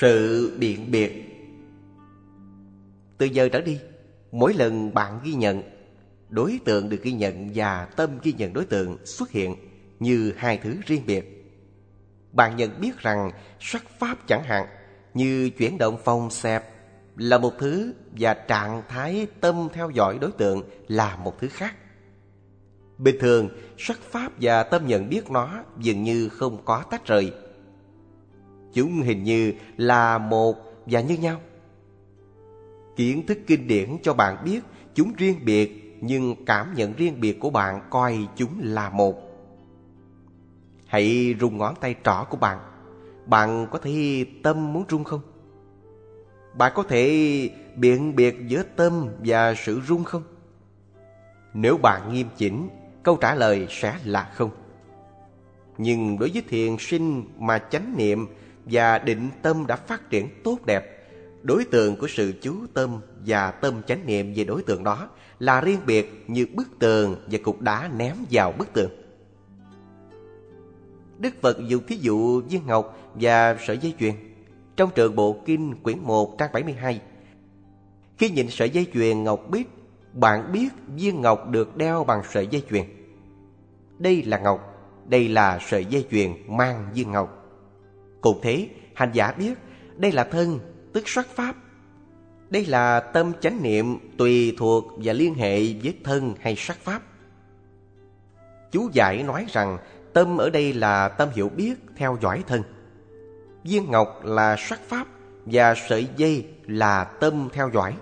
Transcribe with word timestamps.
Sự 0.00 0.52
biện 0.58 0.90
biệt. 0.90 1.24
Từ 3.18 3.26
giờ 3.26 3.48
trở 3.48 3.60
đi 3.60 3.80
Mỗi 4.32 4.54
lần 4.54 4.94
bạn 4.94 5.20
ghi 5.24 5.34
nhận 5.34 5.62
Đối 6.28 6.58
tượng 6.64 6.88
được 6.88 7.02
ghi 7.02 7.12
nhận 7.12 7.50
và 7.54 7.88
tâm 7.96 8.10
ghi 8.22 8.32
nhận 8.32 8.52
đối 8.52 8.64
tượng 8.64 9.06
xuất 9.06 9.30
hiện 9.30 9.56
Như 10.00 10.32
hai 10.36 10.58
thứ 10.58 10.74
riêng 10.86 11.02
biệt. 11.06 11.54
Bạn 12.32 12.56
nhận 12.56 12.80
biết 12.80 12.98
rằng 12.98 13.30
sắc 13.60 13.84
pháp 13.98 14.26
chẳng 14.26 14.42
hạn 14.44 14.66
Như 15.14 15.50
chuyển 15.50 15.78
động 15.78 15.98
phòng 16.04 16.30
xẹp 16.30 16.64
Là 17.16 17.38
một 17.38 17.52
thứ 17.58 17.92
Và 18.12 18.34
trạng 18.34 18.82
thái 18.88 19.26
tâm 19.40 19.68
theo 19.72 19.90
dõi 19.90 20.18
đối 20.20 20.32
tượng 20.32 20.62
Là 20.88 21.16
một 21.16 21.40
thứ 21.40 21.48
khác. 21.48 21.74
Bình 22.98 23.16
thường, 23.20 23.48
sắc 23.78 24.00
pháp 24.00 24.32
và 24.40 24.62
tâm 24.62 24.86
nhận 24.86 25.08
biết 25.08 25.30
nó 25.30 25.64
dường 25.78 26.02
như 26.02 26.28
không 26.28 26.64
có 26.64 26.84
tách 26.90 27.06
rời. 27.06 27.32
Chúng 28.72 29.02
hình 29.02 29.24
như 29.24 29.52
là 29.76 30.18
một 30.18 30.56
và 30.86 31.00
như 31.00 31.16
nhau. 31.16 31.40
Kiến 32.96 33.26
thức 33.26 33.38
kinh 33.46 33.66
điển 33.66 33.96
cho 34.02 34.14
bạn 34.14 34.44
biết 34.44 34.60
chúng 34.94 35.12
riêng 35.16 35.38
biệt, 35.44 35.98
nhưng 36.00 36.44
cảm 36.44 36.74
nhận 36.74 36.92
riêng 36.92 37.20
biệt 37.20 37.40
của 37.40 37.50
bạn 37.50 37.80
coi 37.90 38.18
chúng 38.36 38.50
là 38.60 38.90
một. 38.90 39.14
Hãy 40.86 41.34
rung 41.40 41.58
ngón 41.58 41.74
tay 41.80 41.94
trỏ 42.04 42.24
của 42.30 42.36
bạn. 42.36 42.58
Bạn 43.26 43.66
có 43.70 43.78
thể 43.78 44.26
tâm 44.42 44.72
muốn 44.72 44.84
rung 44.90 45.04
không? 45.04 45.20
Bạn 46.54 46.72
có 46.74 46.82
thể 46.82 47.50
biện 47.76 48.16
biệt 48.16 48.36
giữa 48.46 48.62
tâm 48.76 49.08
và 49.24 49.54
sự 49.54 49.80
rung 49.80 50.04
không? 50.04 50.22
Nếu 51.54 51.76
bạn 51.76 52.12
nghiêm 52.12 52.26
chỉnh, 52.36 52.68
câu 53.02 53.16
trả 53.16 53.34
lời 53.34 53.66
sẽ 53.70 53.96
là 54.04 54.30
không. 54.34 54.50
Nhưng 55.78 56.18
đối 56.18 56.30
với 56.32 56.42
thiền 56.48 56.76
sinh 56.78 57.24
mà 57.38 57.58
chánh 57.58 57.94
niệm 57.96 58.26
và 58.70 58.98
định 58.98 59.30
tâm 59.42 59.66
đã 59.66 59.76
phát 59.76 60.10
triển 60.10 60.28
tốt 60.44 60.58
đẹp, 60.66 61.08
đối 61.42 61.64
tượng 61.64 61.96
của 61.96 62.08
sự 62.08 62.34
chú 62.42 62.54
tâm 62.74 63.00
và 63.26 63.50
tâm 63.50 63.82
chánh 63.86 64.06
niệm 64.06 64.32
về 64.36 64.44
đối 64.44 64.62
tượng 64.62 64.84
đó 64.84 65.08
là 65.38 65.60
riêng 65.60 65.80
biệt 65.86 66.24
như 66.26 66.46
bức 66.54 66.68
tường 66.78 67.16
và 67.30 67.38
cục 67.42 67.60
đá 67.60 67.90
ném 67.96 68.14
vào 68.30 68.52
bức 68.58 68.72
tường. 68.72 68.90
Đức 71.18 71.34
Phật 71.40 71.58
dùng 71.66 71.86
thí 71.86 71.96
dụ 71.96 72.40
viên 72.40 72.66
ngọc 72.66 72.98
và 73.14 73.56
sợi 73.66 73.78
dây 73.78 73.94
chuyền. 74.00 74.14
Trong 74.76 74.90
trường 74.94 75.16
bộ 75.16 75.36
kinh 75.46 75.74
quyển 75.82 75.98
1 75.98 76.38
trang 76.38 76.50
72, 76.52 77.00
khi 78.18 78.30
nhìn 78.30 78.50
sợi 78.50 78.70
dây 78.70 78.86
chuyền 78.94 79.24
ngọc 79.24 79.40
biết 79.50 79.68
bạn 80.12 80.52
biết 80.52 80.68
viên 80.96 81.20
ngọc 81.20 81.48
được 81.48 81.76
đeo 81.76 82.04
bằng 82.04 82.22
sợi 82.30 82.46
dây 82.46 82.62
chuyền. 82.70 82.84
Đây 83.98 84.22
là 84.22 84.38
ngọc, 84.38 84.60
đây 85.08 85.28
là 85.28 85.58
sợi 85.68 85.84
dây 85.84 86.06
chuyền 86.10 86.32
mang 86.46 86.86
viên 86.94 87.12
ngọc. 87.12 87.37
Cùng 88.20 88.40
thế, 88.42 88.68
hành 88.94 89.10
giả 89.12 89.32
biết 89.32 89.54
đây 89.96 90.12
là 90.12 90.24
thân, 90.24 90.58
tức 90.92 91.08
soát 91.08 91.26
pháp. 91.26 91.56
Đây 92.50 92.66
là 92.66 93.00
tâm 93.00 93.32
chánh 93.40 93.62
niệm 93.62 93.98
tùy 94.18 94.54
thuộc 94.58 94.84
và 94.96 95.12
liên 95.12 95.34
hệ 95.34 95.58
với 95.82 95.98
thân 96.04 96.34
hay 96.40 96.54
sắc 96.56 96.76
pháp. 96.78 97.02
Chú 98.70 98.90
giải 98.92 99.22
nói 99.22 99.46
rằng 99.48 99.78
tâm 100.12 100.36
ở 100.36 100.50
đây 100.50 100.72
là 100.72 101.08
tâm 101.08 101.28
hiểu 101.34 101.48
biết 101.48 101.74
theo 101.96 102.18
dõi 102.22 102.44
thân. 102.46 102.62
Viên 103.64 103.90
ngọc 103.90 104.20
là 104.24 104.56
sắc 104.58 104.80
pháp 104.88 105.06
và 105.46 105.74
sợi 105.88 106.08
dây 106.16 106.46
là 106.66 107.04
tâm 107.04 107.48
theo 107.52 107.70
dõi. 107.74 107.96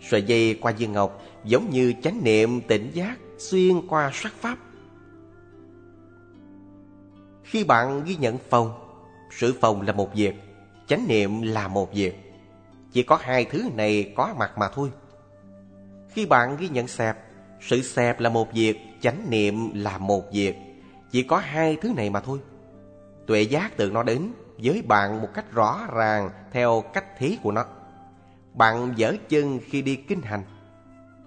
Sợi 0.00 0.22
dây 0.22 0.58
qua 0.60 0.72
viên 0.72 0.92
ngọc 0.92 1.22
giống 1.44 1.70
như 1.70 1.94
chánh 2.02 2.24
niệm 2.24 2.60
tỉnh 2.60 2.90
giác 2.92 3.18
xuyên 3.38 3.86
qua 3.88 4.10
sắc 4.14 4.32
pháp. 4.32 4.58
Khi 7.44 7.64
bạn 7.64 8.04
ghi 8.04 8.16
nhận 8.16 8.38
phòng, 8.50 8.85
sự 9.38 9.54
phòng 9.60 9.82
là 9.82 9.92
một 9.92 10.14
việc, 10.14 10.34
chánh 10.86 11.08
niệm 11.08 11.42
là 11.42 11.68
một 11.68 11.94
việc. 11.94 12.14
Chỉ 12.92 13.02
có 13.02 13.16
hai 13.16 13.44
thứ 13.44 13.70
này 13.74 14.12
có 14.16 14.34
mặt 14.38 14.58
mà 14.58 14.68
thôi. 14.68 14.90
Khi 16.08 16.26
bạn 16.26 16.56
ghi 16.56 16.68
nhận 16.68 16.88
xẹp, 16.88 17.16
sự 17.60 17.82
xẹp 17.82 18.20
là 18.20 18.28
một 18.28 18.52
việc, 18.52 18.78
chánh 19.00 19.30
niệm 19.30 19.70
là 19.74 19.98
một 19.98 20.32
việc. 20.32 20.56
Chỉ 21.10 21.22
có 21.22 21.36
hai 21.36 21.76
thứ 21.76 21.92
này 21.96 22.10
mà 22.10 22.20
thôi. 22.20 22.38
Tuệ 23.26 23.42
giác 23.42 23.76
tự 23.76 23.90
nó 23.90 24.02
đến 24.02 24.32
với 24.58 24.82
bạn 24.82 25.22
một 25.22 25.28
cách 25.34 25.52
rõ 25.52 25.86
ràng 25.94 26.30
theo 26.52 26.84
cách 26.92 27.18
thế 27.18 27.38
của 27.42 27.52
nó. 27.52 27.64
Bạn 28.54 28.92
dở 28.96 29.16
chân 29.28 29.60
khi 29.66 29.82
đi 29.82 29.96
kinh 29.96 30.22
hành. 30.22 30.42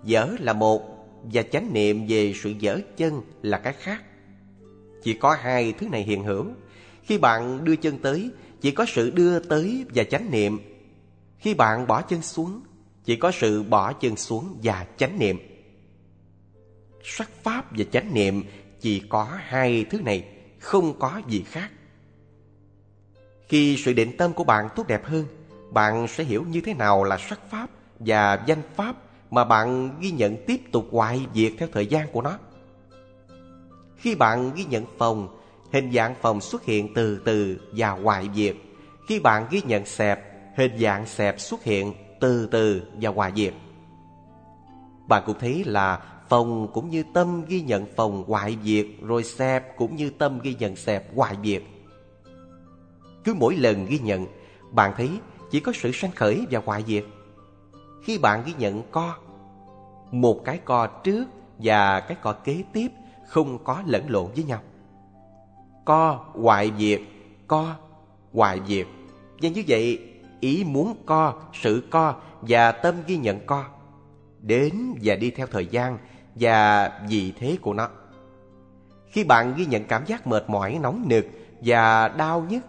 Dở 0.04 0.36
là 0.40 0.54
một 0.54 0.82
và 1.24 1.42
chánh 1.42 1.74
niệm 1.74 2.06
về 2.08 2.34
sự 2.44 2.50
dở 2.60 2.80
chân 2.98 3.22
là 3.42 3.58
cái 3.58 3.74
khác. 3.74 4.02
Chỉ 5.04 5.14
có 5.14 5.38
hai 5.40 5.74
thứ 5.74 5.90
này 5.90 6.04
hiện 6.04 6.24
hữu. 6.24 6.46
Khi 7.10 7.18
bạn 7.18 7.64
đưa 7.64 7.76
chân 7.76 7.98
tới, 7.98 8.32
chỉ 8.62 8.72
có 8.72 8.86
sự 8.88 9.10
đưa 9.10 9.40
tới 9.40 9.86
và 9.96 10.04
chánh 10.04 10.32
niệm. 10.32 10.60
Khi 11.38 11.54
bạn 11.54 11.88
bỏ 11.88 12.02
chân 12.02 12.22
xuống, 12.22 12.62
chỉ 13.04 13.16
có 13.16 13.32
sự 13.32 13.64
bỏ 13.64 13.94
chân 13.94 14.16
xuống 14.16 14.58
và 14.64 14.86
chánh 14.98 15.20
niệm. 15.20 15.38
Sắc 17.04 17.30
pháp 17.44 17.66
và 17.78 17.86
chánh 17.92 18.14
niệm 18.14 18.44
chỉ 18.80 19.00
có 19.10 19.24
hai 19.42 19.86
thứ 19.90 20.02
này, 20.02 20.24
không 20.60 21.00
có 21.00 21.22
gì 21.28 21.44
khác. 21.48 21.72
Khi 23.48 23.78
sự 23.78 23.94
định 23.94 24.18
tâm 24.18 24.34
của 24.34 24.44
bạn 24.44 24.70
tốt 24.76 24.88
đẹp 24.88 25.06
hơn, 25.06 25.26
bạn 25.72 26.08
sẽ 26.08 26.24
hiểu 26.24 26.46
như 26.50 26.62
thế 26.62 26.74
nào 26.74 27.04
là 27.04 27.18
sắc 27.18 27.40
pháp 27.50 27.70
và 28.00 28.44
danh 28.46 28.62
pháp 28.76 28.96
mà 29.32 29.46
bạn 29.46 30.00
ghi 30.00 30.12
nhận 30.12 30.38
tiếp 30.48 30.62
tục 30.72 30.88
hoài 30.92 31.22
diệt 31.34 31.54
theo 31.58 31.68
thời 31.72 31.88
gian 31.88 32.08
của 32.12 32.22
nó. 32.22 32.40
Khi 33.98 34.16
bạn 34.16 34.52
ghi 34.56 34.66
nhận 34.66 34.86
phòng, 34.98 35.39
hình 35.72 35.92
dạng 35.92 36.16
phòng 36.22 36.42
xuất 36.42 36.64
hiện 36.64 36.94
từ 36.94 37.22
từ 37.26 37.58
và 37.72 37.90
hoại 37.90 38.30
diệt. 38.36 38.56
Khi 39.08 39.20
bạn 39.20 39.46
ghi 39.50 39.62
nhận 39.66 39.86
xẹp, 39.86 40.26
hình 40.58 40.80
dạng 40.80 41.06
xẹp 41.06 41.40
xuất 41.40 41.64
hiện 41.64 41.94
từ 42.20 42.48
từ 42.52 42.82
và 43.02 43.10
hoại 43.10 43.32
diệt. 43.36 43.54
Bạn 45.08 45.24
cũng 45.26 45.40
thấy 45.40 45.64
là 45.66 46.00
phòng 46.30 46.68
cũng 46.74 46.90
như 46.90 47.04
tâm 47.14 47.46
ghi 47.46 47.62
nhận 47.62 47.86
phòng 47.96 48.24
hoại 48.28 48.58
diệt, 48.64 48.86
rồi 49.02 49.24
xẹp 49.24 49.78
cũng 49.78 49.96
như 49.96 50.10
tâm 50.10 50.40
ghi 50.40 50.56
nhận 50.60 50.76
xẹp 50.76 51.16
hoại 51.16 51.36
diệt. 51.44 51.64
Cứ 53.24 53.34
mỗi 53.34 53.56
lần 53.56 53.86
ghi 53.86 54.00
nhận, 54.00 54.26
bạn 54.72 54.94
thấy 54.98 55.10
chỉ 55.52 55.60
có 55.60 55.72
sự 55.76 55.92
sanh 55.92 56.12
khởi 56.12 56.46
và 56.52 56.62
hoại 56.66 56.84
diệt. 56.88 57.06
Khi 58.04 58.18
bạn 58.18 58.44
ghi 58.46 58.54
nhận 58.58 58.84
co, 58.92 59.16
một 60.12 60.42
cái 60.46 60.60
co 60.66 60.88
trước 60.88 61.26
và 61.58 62.00
cái 62.00 62.18
co 62.22 62.34
kế 62.34 62.64
tiếp 62.74 62.88
không 63.28 63.64
có 63.64 63.84
lẫn 63.86 64.10
lộn 64.10 64.32
với 64.36 64.44
nhau. 64.44 64.62
Co 65.90 66.26
hoại 66.34 66.72
diệt, 66.80 67.02
co 67.48 67.76
hoại 68.34 68.62
diệt. 68.68 68.88
Và 69.42 69.50
như 69.50 69.64
vậy, 69.68 70.00
ý 70.40 70.64
muốn 70.68 70.96
co, 71.06 71.34
sự 71.54 71.84
co 71.90 72.16
và 72.42 72.72
tâm 72.72 72.96
ghi 73.08 73.18
nhận 73.18 73.46
co 73.46 73.66
đến 74.42 74.74
và 75.04 75.16
đi 75.16 75.32
theo 75.32 75.48
thời 75.48 75.66
gian 75.66 75.98
và 76.36 76.92
vị 77.10 77.34
thế 77.40 77.58
của 77.62 77.74
nó. 77.74 77.90
Khi 79.08 79.24
bạn 79.24 79.54
ghi 79.58 79.66
nhận 79.66 79.84
cảm 79.84 80.06
giác 80.06 80.28
mệt 80.28 80.50
mỏi, 80.50 80.80
nóng 80.82 81.06
nực 81.08 81.26
và 81.62 82.08
đau 82.08 82.46
nhức, 82.50 82.64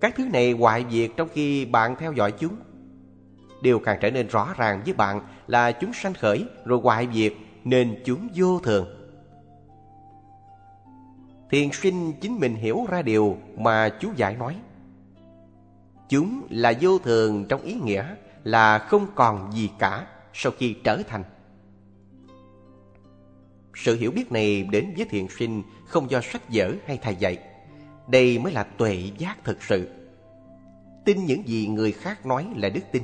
các 0.00 0.14
thứ 0.16 0.24
này 0.24 0.52
hoại 0.52 0.84
diệt 0.90 1.10
trong 1.16 1.28
khi 1.34 1.64
bạn 1.64 1.96
theo 1.98 2.12
dõi 2.12 2.32
chúng. 2.32 2.56
Điều 3.62 3.78
càng 3.78 3.98
trở 4.00 4.10
nên 4.10 4.26
rõ 4.26 4.54
ràng 4.56 4.82
với 4.84 4.94
bạn 4.94 5.20
là 5.46 5.72
chúng 5.72 5.92
sanh 5.92 6.14
khởi 6.14 6.44
rồi 6.64 6.80
hoại 6.82 7.08
diệt 7.14 7.32
nên 7.64 8.02
chúng 8.04 8.28
vô 8.34 8.60
thường. 8.60 8.99
Thiền 11.50 11.72
sinh 11.72 12.12
chính 12.20 12.40
mình 12.40 12.54
hiểu 12.54 12.86
ra 12.88 13.02
điều 13.02 13.38
mà 13.56 13.88
chú 14.00 14.08
giải 14.16 14.36
nói. 14.36 14.56
Chúng 16.08 16.46
là 16.50 16.72
vô 16.80 16.98
thường 16.98 17.46
trong 17.48 17.62
ý 17.62 17.74
nghĩa 17.74 18.04
là 18.44 18.78
không 18.78 19.06
còn 19.14 19.52
gì 19.52 19.70
cả 19.78 20.06
sau 20.32 20.52
khi 20.58 20.76
trở 20.84 21.02
thành. 21.08 21.24
Sự 23.74 23.96
hiểu 23.96 24.10
biết 24.10 24.32
này 24.32 24.62
đến 24.62 24.94
với 24.96 25.06
thiền 25.10 25.26
sinh 25.38 25.62
không 25.86 26.10
do 26.10 26.20
sách 26.20 26.42
vở 26.52 26.72
hay 26.86 26.98
thầy 27.02 27.16
dạy. 27.16 27.38
Đây 28.08 28.38
mới 28.38 28.52
là 28.52 28.62
tuệ 28.62 29.10
giác 29.18 29.44
thực 29.44 29.62
sự. 29.62 29.88
Tin 31.04 31.24
những 31.24 31.48
gì 31.48 31.66
người 31.66 31.92
khác 31.92 32.26
nói 32.26 32.46
là 32.56 32.68
đức 32.68 32.84
tin. 32.92 33.02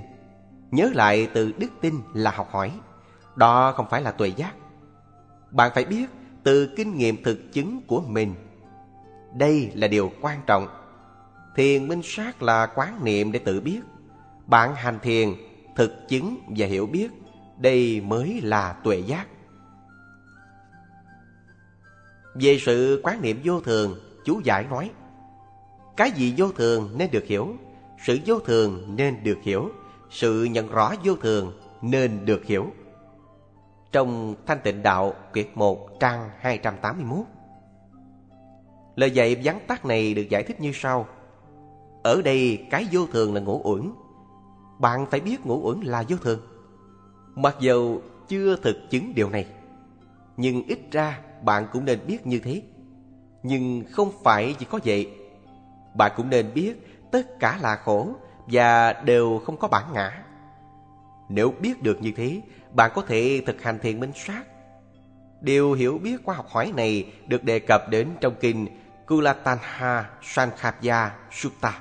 Nhớ 0.71 0.91
lại 0.95 1.29
từ 1.35 1.53
đức 1.59 1.71
tin 1.81 1.95
là 2.15 2.31
học 2.31 2.49
hỏi. 2.51 2.73
Đó 3.37 3.73
không 3.73 3.87
phải 3.91 4.03
là 4.03 4.13
tuệ 4.13 4.29
giác. 4.29 4.55
Bạn 5.51 5.71
phải 5.75 5.85
biết 5.85 6.07
từ 6.47 6.67
kinh 6.67 6.97
nghiệm 6.97 7.23
thực 7.23 7.53
chứng 7.53 7.81
của 7.87 8.01
mình. 8.01 8.35
Đây 9.35 9.71
là 9.75 9.89
điều 9.89 10.13
quan 10.21 10.41
trọng. 10.47 10.69
Thiền 11.57 11.89
minh 11.89 12.01
sát 12.05 12.43
là 12.43 12.67
quán 12.75 13.05
niệm 13.05 13.33
để 13.33 13.39
tự 13.39 13.61
biết. 13.61 13.81
Bạn 14.47 14.75
hành 14.75 14.99
thiền, 15.03 15.29
thực 15.77 16.09
chứng 16.09 16.37
và 16.49 16.67
hiểu 16.67 16.87
biết. 16.87 17.11
Đây 17.59 18.01
mới 18.01 18.41
là 18.43 18.73
tuệ 18.73 18.99
giác. 18.99 19.27
Về 22.35 22.59
sự 22.61 23.01
quán 23.03 23.23
niệm 23.23 23.41
vô 23.45 23.61
thường, 23.61 24.01
chú 24.25 24.41
giải 24.45 24.67
nói 24.71 24.91
Cái 25.97 26.11
gì 26.11 26.35
vô 26.37 26.53
thường 26.53 26.95
nên 26.99 27.11
được 27.11 27.25
hiểu 27.25 27.57
Sự 28.07 28.19
vô 28.27 28.39
thường 28.39 28.97
nên 28.97 29.23
được 29.23 29.39
hiểu 29.43 29.69
Sự 30.11 30.45
nhận 30.45 30.69
rõ 30.69 30.95
vô 31.05 31.17
thường 31.17 31.61
nên 31.83 32.27
được 32.27 32.45
hiểu 32.45 32.73
trong 33.93 34.35
Thanh 34.47 34.61
Tịnh 34.61 34.83
Đạo 34.83 35.15
Kiệt 35.33 35.47
1 35.55 36.01
trang 36.01 36.31
281 36.39 37.27
Lời 38.97 39.11
dạy 39.11 39.37
vắn 39.45 39.59
tắt 39.67 39.85
này 39.85 40.15
được 40.15 40.29
giải 40.31 40.43
thích 40.43 40.61
như 40.61 40.71
sau. 40.75 41.07
Ở 42.03 42.23
đây 42.23 42.67
cái 42.71 42.87
vô 42.93 43.07
thường 43.13 43.35
là 43.35 43.41
ngũ 43.41 43.61
uẩn. 43.65 43.93
Bạn 44.79 45.07
phải 45.11 45.21
biết 45.21 45.47
ngũ 45.47 45.61
uẩn 45.69 45.81
là 45.81 46.05
vô 46.09 46.17
thường. 46.23 46.41
Mặc 47.35 47.57
dù 47.61 48.01
chưa 48.29 48.57
thực 48.57 48.77
chứng 48.91 49.15
điều 49.15 49.31
này, 49.31 49.47
Nhưng 50.37 50.63
ít 50.67 50.79
ra 50.91 51.21
bạn 51.43 51.67
cũng 51.73 51.85
nên 51.85 51.99
biết 52.07 52.27
như 52.27 52.39
thế. 52.39 52.63
Nhưng 53.43 53.85
không 53.91 54.11
phải 54.25 54.55
chỉ 54.59 54.67
có 54.71 54.79
vậy. 54.85 55.11
Bạn 55.95 56.13
cũng 56.17 56.31
nên 56.31 56.55
biết 56.55 56.87
tất 57.13 57.39
cả 57.41 57.59
là 57.63 57.77
khổ 57.77 58.09
Và 58.47 58.93
đều 58.93 59.41
không 59.47 59.57
có 59.57 59.69
bản 59.69 59.93
ngã. 59.93 60.26
Nếu 61.29 61.55
biết 61.61 61.83
được 61.83 62.03
như 62.03 62.13
thế 62.17 62.41
Bạn 62.73 62.91
có 62.95 63.03
thể 63.03 63.43
thực 63.47 63.63
hành 63.63 63.79
thiền 63.79 64.01
minh 64.01 64.13
sát 64.15 64.43
Điều 65.41 65.73
hiểu 65.73 65.99
biết 65.99 66.17
qua 66.25 66.35
học 66.35 66.47
hỏi 66.49 66.73
này 66.77 67.13
được 67.27 67.45
đề 67.45 67.59
cập 67.59 67.91
đến 67.91 68.09
trong 68.21 68.35
kinh 68.41 68.67
Kulatanha 69.07 70.11
Sankhapya 70.23 71.11
Sutta. 71.31 71.81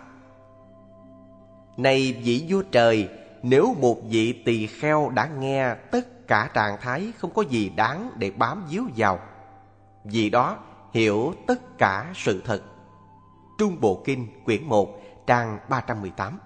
Này 1.78 2.22
vị 2.24 2.46
vua 2.50 2.64
trời, 2.72 3.10
nếu 3.44 3.76
một 3.80 3.98
vị 4.10 4.44
tỳ 4.46 4.68
kheo 4.68 5.10
đã 5.10 5.28
nghe 5.40 5.76
tất 5.92 6.28
cả 6.28 6.50
trạng 6.54 6.78
thái 6.82 7.12
không 7.18 7.34
có 7.34 7.42
gì 7.42 7.72
đáng 7.76 8.12
để 8.16 8.32
bám 8.32 8.66
víu 8.70 8.84
vào, 8.96 9.20
vì 10.04 10.30
đó 10.30 10.58
hiểu 10.94 11.34
tất 11.48 11.78
cả 11.78 12.12
sự 12.16 12.42
thật. 12.46 12.62
Trung 13.58 13.78
Bộ 13.82 14.02
Kinh 14.06 14.28
quyển 14.46 14.64
1 14.64 15.02
trang 15.28 15.60
318 15.70 16.40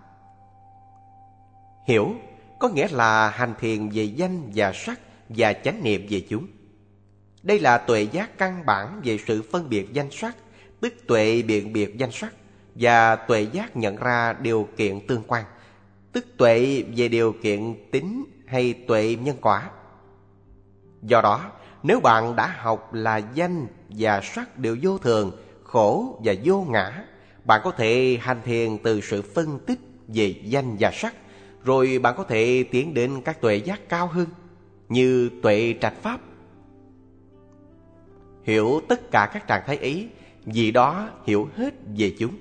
Hiểu 1.86 2.13
có 2.60 2.70
nghĩa 2.70 2.88
là 2.92 3.30
hành 3.30 3.54
thiền 3.60 3.90
về 3.90 4.04
danh 4.04 4.52
và 4.56 4.72
sắc 4.74 5.00
và 5.30 5.54
chánh 5.54 5.84
niệm 5.84 6.08
về 6.10 6.26
chúng. 6.30 6.48
Đây 7.44 7.60
là 7.60 7.78
tuệ 7.78 8.02
giác 8.02 8.38
căn 8.38 8.66
bản 8.66 9.02
về 9.04 9.18
sự 9.28 9.42
phân 9.52 9.70
biệt 9.70 9.94
danh 9.94 10.12
sắc, 10.12 10.36
tức 10.82 10.94
tuệ 11.08 11.42
biện 11.42 11.74
biệt 11.74 11.98
danh 11.98 12.12
sắc, 12.12 12.34
và 12.76 13.16
tuệ 13.16 13.42
giác 13.42 13.78
nhận 13.78 13.96
ra 13.96 14.34
điều 14.34 14.68
kiện 14.78 15.08
tương 15.08 15.24
quan, 15.28 15.46
tức 16.12 16.26
tuệ 16.38 16.84
về 16.96 17.08
điều 17.08 17.36
kiện 17.44 17.90
tính 17.92 18.26
hay 18.48 18.74
tuệ 18.74 19.18
nhân 19.22 19.38
quả. 19.42 19.70
Do 21.02 21.22
đó, 21.22 21.52
nếu 21.84 22.00
bạn 22.00 22.36
đã 22.36 22.56
học 22.58 22.94
là 22.94 23.18
danh 23.18 23.68
và 23.90 24.22
sắc 24.24 24.58
đều 24.58 24.78
vô 24.82 24.98
thường, 24.98 25.32
khổ 25.64 26.20
và 26.24 26.34
vô 26.44 26.66
ngã, 26.70 27.04
bạn 27.46 27.62
có 27.64 27.72
thể 27.72 28.18
hành 28.22 28.42
thiền 28.46 28.78
từ 28.84 29.02
sự 29.02 29.22
phân 29.22 29.60
tích 29.60 29.80
về 30.08 30.36
danh 30.44 30.76
và 30.80 30.92
sắc, 30.94 31.16
rồi 31.69 32.00
bạn 32.00 32.13
có 32.18 32.24
thể 32.24 32.63
tiến 32.71 32.94
đến 32.94 33.21
các 33.25 33.42
tuệ 33.42 33.56
giác 33.56 33.89
cao 33.89 34.07
hơn, 34.07 34.27
như 34.89 35.30
tuệ 35.42 35.75
trạch 35.81 36.01
pháp 36.01 36.19
hiểu 38.44 38.81
tất 38.88 39.12
cả 39.12 39.30
các 39.33 39.48
trạng 39.48 39.63
thái 39.68 39.77
ấy, 39.77 40.10
vì 40.45 40.71
đó 40.71 41.10
hiểu 41.25 41.50
hết 41.56 41.74
về 41.98 42.16
chúng. 42.19 42.31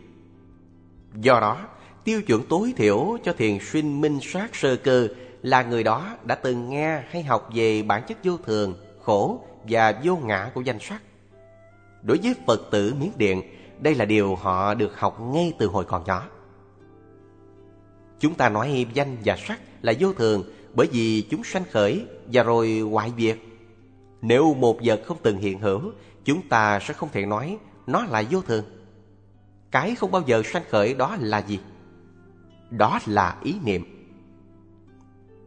Do 1.14 1.40
đó, 1.40 1.66
tiêu 2.04 2.22
chuẩn 2.22 2.42
tối 2.48 2.72
thiểu 2.76 3.16
cho 3.24 3.32
thiền 3.32 3.58
sinh 3.60 4.00
minh 4.00 4.18
sát 4.22 4.56
sơ 4.56 4.76
cơ 4.76 5.08
là 5.42 5.62
người 5.62 5.82
đó 5.82 6.16
đã 6.24 6.34
từng 6.34 6.70
nghe 6.70 7.02
hay 7.10 7.22
học 7.22 7.50
về 7.54 7.82
bản 7.82 8.02
chất 8.08 8.18
vô 8.24 8.36
thường, 8.36 8.74
khổ 9.02 9.44
và 9.68 10.00
vô 10.04 10.16
ngã 10.16 10.50
của 10.54 10.60
danh 10.60 10.78
sắc. 10.80 11.02
Đối 12.02 12.18
với 12.22 12.34
Phật 12.46 12.60
tử 12.70 12.94
Miến 13.00 13.10
Điện, 13.16 13.42
đây 13.80 13.94
là 13.94 14.04
điều 14.04 14.34
họ 14.34 14.74
được 14.74 14.98
học 15.00 15.20
ngay 15.20 15.52
từ 15.58 15.66
hồi 15.66 15.84
còn 15.84 16.04
nhỏ. 16.06 16.26
Chúng 18.20 18.34
ta 18.34 18.48
nói 18.48 18.86
danh 18.94 19.16
và 19.24 19.36
sắc 19.36 19.60
là 19.82 19.92
vô 20.00 20.12
thường 20.12 20.44
bởi 20.74 20.88
vì 20.92 21.22
chúng 21.30 21.44
sanh 21.44 21.64
khởi 21.70 22.04
và 22.32 22.42
rồi 22.42 22.80
hoại 22.80 23.12
diệt 23.18 23.38
nếu 24.22 24.54
một 24.54 24.78
vật 24.84 25.02
không 25.04 25.16
từng 25.22 25.38
hiện 25.38 25.58
hữu, 25.58 25.92
chúng 26.24 26.48
ta 26.48 26.80
sẽ 26.80 26.94
không 26.94 27.08
thể 27.12 27.26
nói 27.26 27.58
nó 27.86 28.04
là 28.04 28.22
vô 28.30 28.42
thường. 28.42 28.64
Cái 29.70 29.94
không 29.94 30.10
bao 30.10 30.22
giờ 30.26 30.42
sanh 30.44 30.62
khởi 30.70 30.94
đó 30.94 31.16
là 31.20 31.38
gì? 31.38 31.60
Đó 32.70 32.98
là 33.06 33.38
ý 33.42 33.54
niệm. 33.64 33.84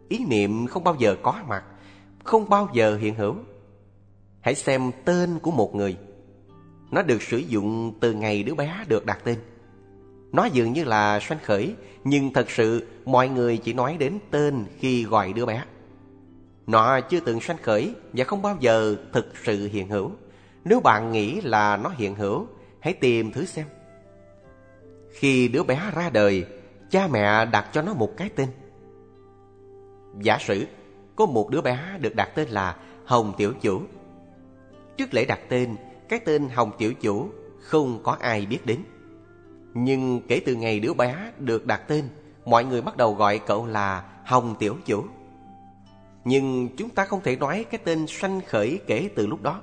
Ý 0.10 0.26
niệm 0.26 0.68
không 0.68 0.84
bao 0.84 0.96
giờ 1.00 1.16
có 1.24 1.40
mặt, 1.48 1.64
không 2.24 2.50
bao 2.50 2.70
giờ 2.74 2.98
hiện 2.98 3.16
hữu. 3.16 3.36
Hãy 4.42 4.56
xem 4.56 4.92
tên 5.06 5.40
của 5.40 5.52
một 5.52 5.76
người. 5.76 5.98
Nó 6.92 7.02
được 7.02 7.22
sử 7.22 7.38
dụng 7.38 7.94
từ 8.00 8.14
ngày 8.14 8.44
đứa 8.44 8.56
bé 8.56 8.86
được 8.88 9.06
đặt 9.06 9.20
tên. 9.24 9.38
Nó 10.32 10.46
dường 10.46 10.74
như 10.74 10.84
là 10.84 11.20
sanh 11.20 11.40
khởi, 11.44 11.76
nhưng 12.04 12.34
thật 12.34 12.52
sự 12.52 12.88
mọi 13.06 13.30
người 13.30 13.58
chỉ 13.58 13.74
nói 13.74 13.96
đến 14.00 14.20
tên 14.32 14.66
khi 14.80 15.04
gọi 15.04 15.34
đứa 15.34 15.46
bé. 15.46 15.64
Nó 16.68 17.00
chưa 17.02 17.20
từng 17.20 17.42
sanh 17.42 17.58
khởi 17.62 17.96
và 18.14 18.24
không 18.24 18.42
bao 18.42 18.58
giờ 18.60 18.96
thực 19.14 19.34
sự 19.44 19.70
hiện 19.72 19.88
hữu. 19.88 20.12
Nếu 20.66 20.80
bạn 20.80 21.12
nghĩ 21.12 21.42
là 21.42 21.78
nó 21.78 21.90
hiện 21.90 22.16
hữu, 22.16 22.48
hãy 22.80 22.94
tìm 22.94 23.32
thử 23.32 23.46
xem. 23.46 23.66
Khi 25.12 25.48
đứa 25.48 25.64
bé 25.64 25.92
ra 25.96 26.10
đời, 26.10 26.46
cha 26.90 27.08
mẹ 27.08 27.46
đặt 27.46 27.70
cho 27.74 27.82
nó 27.82 27.94
một 27.94 28.18
cái 28.18 28.30
tên. 28.36 28.48
Giả 30.22 30.38
sử 30.40 30.66
có 31.16 31.26
một 31.26 31.50
đứa 31.50 31.62
bé 31.62 31.80
được 32.00 32.16
đặt 32.16 32.30
tên 32.36 32.50
là 32.50 32.76
Hồng 33.06 33.34
Tiểu 33.38 33.54
Chủ. 33.62 33.82
Trước 34.98 35.14
lễ 35.14 35.26
đặt 35.26 35.40
tên, 35.50 35.76
cái 36.10 36.20
tên 36.20 36.50
Hồng 36.50 36.72
Tiểu 36.78 36.94
Chủ 36.94 37.30
không 37.60 38.00
có 38.04 38.18
ai 38.20 38.46
biết 38.46 38.66
đến. 38.66 38.80
Nhưng 39.74 40.22
kể 40.28 40.42
từ 40.46 40.56
ngày 40.56 40.80
đứa 40.80 40.94
bé 40.94 41.32
được 41.40 41.66
đặt 41.66 41.82
tên, 41.88 42.06
mọi 42.46 42.66
người 42.66 42.82
bắt 42.82 42.98
đầu 42.98 43.14
gọi 43.14 43.40
cậu 43.40 43.66
là 43.66 44.04
Hồng 44.26 44.56
Tiểu 44.60 44.76
Chủ. 44.86 45.04
Nhưng 46.26 46.70
chúng 46.78 46.90
ta 46.90 47.06
không 47.06 47.22
thể 47.24 47.36
nói 47.36 47.66
cái 47.72 47.82
tên 47.84 48.08
sanh 48.08 48.42
khởi 48.48 48.80
kể 48.88 49.10
từ 49.16 49.28
lúc 49.28 49.42
đó. 49.42 49.60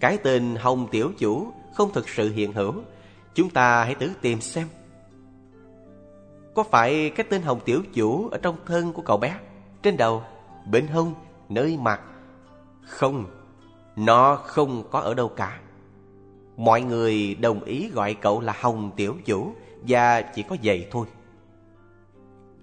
Cái 0.00 0.18
tên 0.18 0.56
Hồng 0.56 0.88
Tiểu 0.90 1.12
Chủ 1.18 1.52
không 1.74 1.92
thực 1.92 2.08
sự 2.08 2.32
hiện 2.32 2.52
hữu. 2.52 2.74
Chúng 3.34 3.50
ta 3.50 3.84
hãy 3.84 3.94
thử 3.94 4.10
tìm 4.20 4.40
xem. 4.40 4.66
Có 6.54 6.62
phải 6.62 7.10
cái 7.10 7.26
tên 7.30 7.42
Hồng 7.42 7.60
Tiểu 7.64 7.82
Chủ 7.94 8.28
ở 8.28 8.38
trong 8.42 8.56
thân 8.66 8.92
của 8.92 9.02
cậu 9.02 9.16
bé 9.16 9.36
Trên 9.82 9.96
đầu, 9.96 10.22
bên 10.70 10.86
hông, 10.86 11.14
nơi 11.48 11.78
mặt? 11.82 12.00
Không, 12.82 13.24
nó 13.96 14.36
không 14.36 14.84
có 14.90 15.00
ở 15.00 15.14
đâu 15.14 15.28
cả. 15.28 15.60
Mọi 16.62 16.82
người 16.82 17.34
đồng 17.34 17.64
ý 17.64 17.90
gọi 17.90 18.14
cậu 18.14 18.40
là 18.40 18.56
Hồng 18.60 18.90
Tiểu 18.96 19.16
Chủ 19.24 19.52
Và 19.88 20.22
chỉ 20.22 20.42
có 20.42 20.56
vậy 20.62 20.88
thôi. 20.90 21.06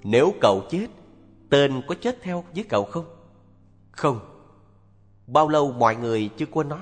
Nếu 0.03 0.33
cậu 0.41 0.63
chết, 0.69 0.87
Tên 1.49 1.81
có 1.87 1.95
chết 2.01 2.17
theo 2.21 2.43
với 2.55 2.63
cậu 2.69 2.83
không? 2.83 3.05
Không. 3.91 4.19
Bao 5.27 5.49
lâu 5.49 5.71
mọi 5.71 5.95
người 5.95 6.29
chưa 6.37 6.45
quên 6.45 6.69
nó? 6.69 6.79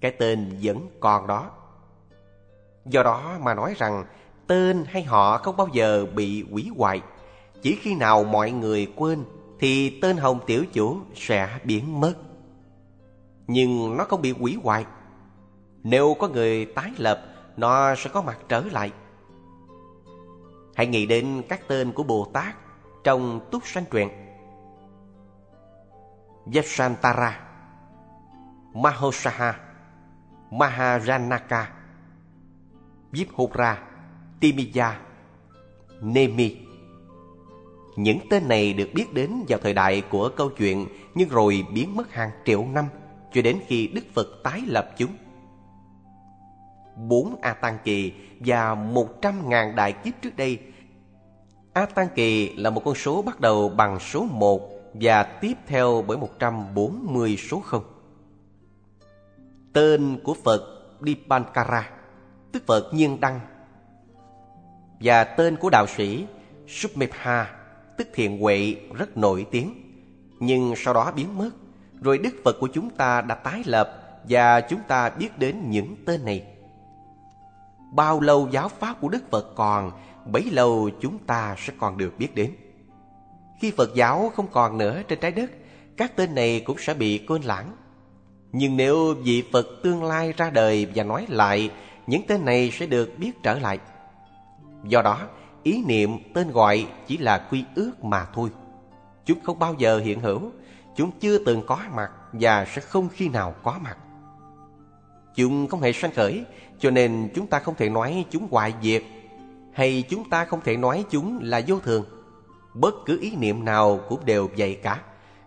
Cái 0.00 0.10
tên 0.10 0.58
vẫn 0.62 0.88
còn 1.00 1.26
đó. 1.26 1.50
Do 2.84 3.02
đó 3.02 3.38
mà 3.42 3.54
nói 3.54 3.74
rằng 3.78 4.04
Tên 4.46 4.84
hay 4.86 5.02
họ 5.02 5.38
không 5.38 5.56
bao 5.56 5.68
giờ 5.72 6.06
bị 6.14 6.44
hủy 6.50 6.70
hoại. 6.76 7.02
Chỉ 7.62 7.78
khi 7.80 7.94
nào 7.94 8.24
mọi 8.24 8.50
người 8.50 8.92
quên 8.96 9.24
Thì 9.58 10.00
tên 10.00 10.16
Hồng 10.16 10.40
Tiểu 10.46 10.64
Chủ 10.72 10.98
sẽ 11.14 11.58
biến 11.64 12.00
mất. 12.00 12.14
Nhưng 13.46 13.96
nó 13.96 14.04
không 14.04 14.22
bị 14.22 14.30
hủy 14.30 14.58
hoại. 14.62 14.84
Nếu 15.88 16.16
có 16.18 16.28
người 16.28 16.64
tái 16.64 16.90
lập, 16.96 17.22
Nó 17.56 17.94
sẽ 17.94 18.10
có 18.12 18.22
mặt 18.22 18.38
trở 18.48 18.60
lại. 18.60 18.92
Hãy 20.74 20.86
nghĩ 20.86 21.06
đến 21.06 21.42
các 21.48 21.68
tên 21.68 21.92
của 21.92 22.02
Bồ 22.02 22.30
Tát 22.32 22.56
trong 23.04 23.40
túc 23.50 23.66
sanh 23.66 23.84
truyện. 23.90 24.08
Yasantara 26.54 27.40
Mahosaha 28.74 29.60
Maharanaka 30.50 31.72
Vipura 33.12 33.82
Timiya, 34.40 35.00
Nemi. 36.02 36.56
Những 37.96 38.18
tên 38.30 38.48
này 38.48 38.72
được 38.72 38.88
biết 38.94 39.14
đến 39.14 39.44
vào 39.48 39.58
thời 39.62 39.74
đại 39.74 40.02
của 40.10 40.30
câu 40.36 40.50
chuyện 40.50 40.86
Nhưng 41.14 41.28
rồi 41.28 41.66
biến 41.74 41.96
mất 41.96 42.12
hàng 42.12 42.30
triệu 42.44 42.64
năm 42.64 42.84
Cho 43.32 43.42
đến 43.42 43.58
khi 43.66 43.86
Đức 43.86 44.04
Phật 44.14 44.26
tái 44.42 44.62
lập 44.66 44.90
chúng. 44.96 45.25
Bốn 46.96 47.36
A 47.42 47.52
Tăng 47.52 47.78
Kỳ 47.84 48.12
và 48.40 48.74
một 48.74 49.22
trăm 49.22 49.48
ngàn 49.48 49.76
đại 49.76 49.92
kiếp 49.92 50.14
trước 50.22 50.36
đây 50.36 50.58
A 51.72 51.86
Tăng 51.86 52.08
Kỳ 52.14 52.56
là 52.56 52.70
một 52.70 52.82
con 52.84 52.94
số 52.94 53.22
bắt 53.22 53.40
đầu 53.40 53.68
bằng 53.68 54.00
số 54.00 54.26
một 54.30 54.70
và 54.94 55.22
tiếp 55.22 55.54
theo 55.66 56.04
bởi 56.06 56.18
140 56.18 57.36
số 57.36 57.60
không 57.60 57.84
Tên 59.72 60.18
của 60.24 60.34
Phật 60.44 60.62
Dipankara, 61.00 61.90
tức 62.52 62.62
Phật 62.66 62.94
Nhiên 62.94 63.20
Đăng. 63.20 63.40
Và 65.00 65.24
tên 65.24 65.56
của 65.56 65.70
đạo 65.70 65.86
sĩ 65.96 66.26
Submepha, 66.68 67.50
tức 67.96 68.08
Thiện 68.14 68.40
Huệ 68.40 68.76
rất 68.94 69.16
nổi 69.16 69.46
tiếng. 69.50 69.74
Nhưng 70.40 70.74
sau 70.76 70.94
đó 70.94 71.12
biến 71.16 71.38
mất, 71.38 71.50
rồi 72.00 72.18
Đức 72.18 72.34
Phật 72.44 72.56
của 72.60 72.68
chúng 72.72 72.90
ta 72.90 73.20
đã 73.20 73.34
tái 73.34 73.62
lập 73.66 74.02
và 74.28 74.60
chúng 74.60 74.80
ta 74.88 75.10
biết 75.10 75.38
đến 75.38 75.70
những 75.70 75.96
tên 76.06 76.24
này. 76.24 76.55
Bao 77.96 78.20
lâu 78.20 78.48
giáo 78.50 78.68
pháp 78.68 79.00
của 79.00 79.08
Đức 79.08 79.30
Phật 79.30 79.54
còn 79.54 79.92
bấy 80.32 80.42
lâu 80.50 80.90
chúng 81.00 81.18
ta 81.18 81.56
sẽ 81.58 81.72
còn 81.78 81.98
được 81.98 82.12
biết 82.18 82.34
đến. 82.34 82.52
Khi 83.60 83.70
Phật 83.70 83.94
giáo 83.94 84.32
không 84.36 84.46
còn 84.52 84.78
nữa 84.78 85.02
trên 85.08 85.20
trái 85.20 85.32
đất, 85.32 85.50
các 85.96 86.16
tên 86.16 86.34
này 86.34 86.60
cũng 86.60 86.76
sẽ 86.78 86.94
bị 86.94 87.24
quên 87.28 87.42
lãng. 87.42 87.76
Nhưng 88.52 88.76
nếu 88.76 89.14
vị 89.14 89.44
Phật 89.52 89.66
tương 89.82 90.04
lai 90.04 90.32
ra 90.36 90.50
đời 90.50 90.86
và 90.94 91.04
nói 91.04 91.26
lại, 91.28 91.70
những 92.06 92.22
tên 92.28 92.44
này 92.44 92.70
sẽ 92.72 92.86
được 92.86 93.18
biết 93.18 93.42
trở 93.42 93.58
lại. 93.58 93.78
Do 94.84 95.02
đó, 95.02 95.20
ý 95.62 95.84
niệm 95.86 96.10
tên 96.34 96.50
gọi 96.50 96.86
chỉ 97.06 97.16
là 97.18 97.46
quy 97.50 97.64
ước 97.74 98.04
mà 98.04 98.26
thôi. 98.34 98.50
Chúng 99.24 99.40
không 99.40 99.58
bao 99.58 99.74
giờ 99.78 99.98
hiện 99.98 100.20
hữu, 100.20 100.50
chúng 100.96 101.10
chưa 101.20 101.44
từng 101.44 101.62
có 101.66 101.78
mặt 101.94 102.10
và 102.32 102.64
sẽ 102.64 102.80
không 102.80 103.08
khi 103.12 103.28
nào 103.28 103.54
có 103.62 103.78
mặt. 103.80 103.96
Chúng 105.36 105.66
không 105.66 105.80
hề 105.80 105.92
sanh 105.92 106.14
khởi, 106.14 106.44
cho 106.78 106.90
nên 106.90 107.30
chúng 107.34 107.46
ta 107.46 107.58
không 107.58 107.74
thể 107.74 107.88
nói 107.88 108.24
chúng 108.30 108.48
hoại 108.50 108.74
diệt, 108.82 109.02
hay 109.72 110.04
chúng 110.08 110.30
ta 110.30 110.44
không 110.44 110.60
thể 110.64 110.76
nói 110.76 111.04
chúng 111.10 111.38
là 111.42 111.60
vô 111.66 111.80
thường. 111.80 112.04
Bất 112.74 112.94
cứ 113.06 113.20
ý 113.20 113.36
niệm 113.36 113.64
nào 113.64 114.00
cũng 114.08 114.24
đều 114.24 114.48
vậy 114.58 114.80
cả, 114.82 115.00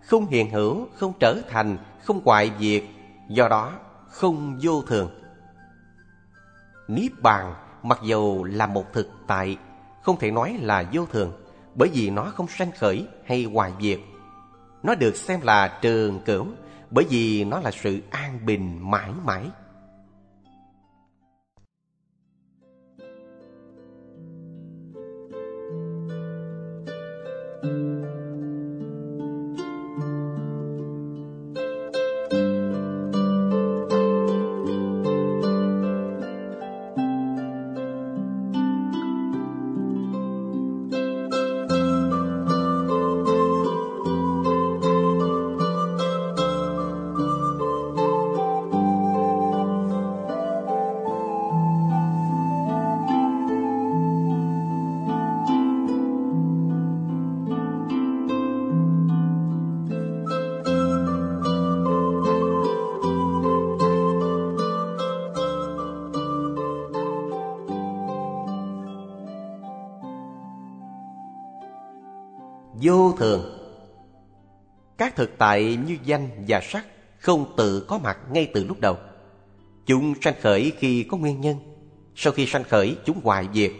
không 0.05 0.27
hiện 0.27 0.51
hữu, 0.51 0.87
không 0.95 1.13
trở 1.19 1.41
thành, 1.49 1.77
không 2.03 2.21
hoại 2.25 2.51
diệt, 2.59 2.83
do 3.29 3.47
đó 3.47 3.73
không 4.07 4.59
vô 4.61 4.81
thường. 4.81 5.09
Niết 6.87 7.11
bàn 7.21 7.53
mặc 7.83 7.99
dầu 8.03 8.43
là 8.43 8.67
một 8.67 8.93
thực 8.93 9.09
tại, 9.27 9.57
không 10.01 10.19
thể 10.19 10.31
nói 10.31 10.57
là 10.61 10.89
vô 10.93 11.05
thường, 11.11 11.31
bởi 11.75 11.89
vì 11.93 12.09
nó 12.09 12.23
không 12.23 12.47
sanh 12.47 12.71
khởi 12.79 13.07
hay 13.25 13.43
hoại 13.43 13.71
diệt. 13.81 13.99
Nó 14.83 14.95
được 14.95 15.15
xem 15.15 15.41
là 15.41 15.79
trường 15.81 16.19
cửu, 16.19 16.47
bởi 16.91 17.05
vì 17.09 17.43
nó 17.43 17.59
là 17.59 17.71
sự 17.71 17.99
an 18.09 18.39
bình 18.45 18.91
mãi 18.91 19.11
mãi. 19.25 19.43
Vô 72.89 73.13
thường 73.17 73.41
Các 74.97 75.15
thực 75.15 75.37
tại 75.37 75.77
như 75.87 75.97
danh 76.05 76.29
và 76.47 76.61
sắc 76.63 76.85
không 77.19 77.53
tự 77.57 77.85
có 77.87 77.97
mặt 77.97 78.17
ngay 78.31 78.51
từ 78.53 78.63
lúc 78.63 78.79
đầu. 78.79 78.97
Chúng 79.85 80.13
sanh 80.21 80.33
khởi 80.41 80.71
khi 80.77 81.03
có 81.03 81.17
nguyên 81.17 81.41
nhân, 81.41 81.55
sau 82.15 82.33
khi 82.33 82.45
sanh 82.45 82.63
khởi 82.63 82.97
chúng 83.05 83.19
hoại 83.23 83.47
diệt. 83.53 83.71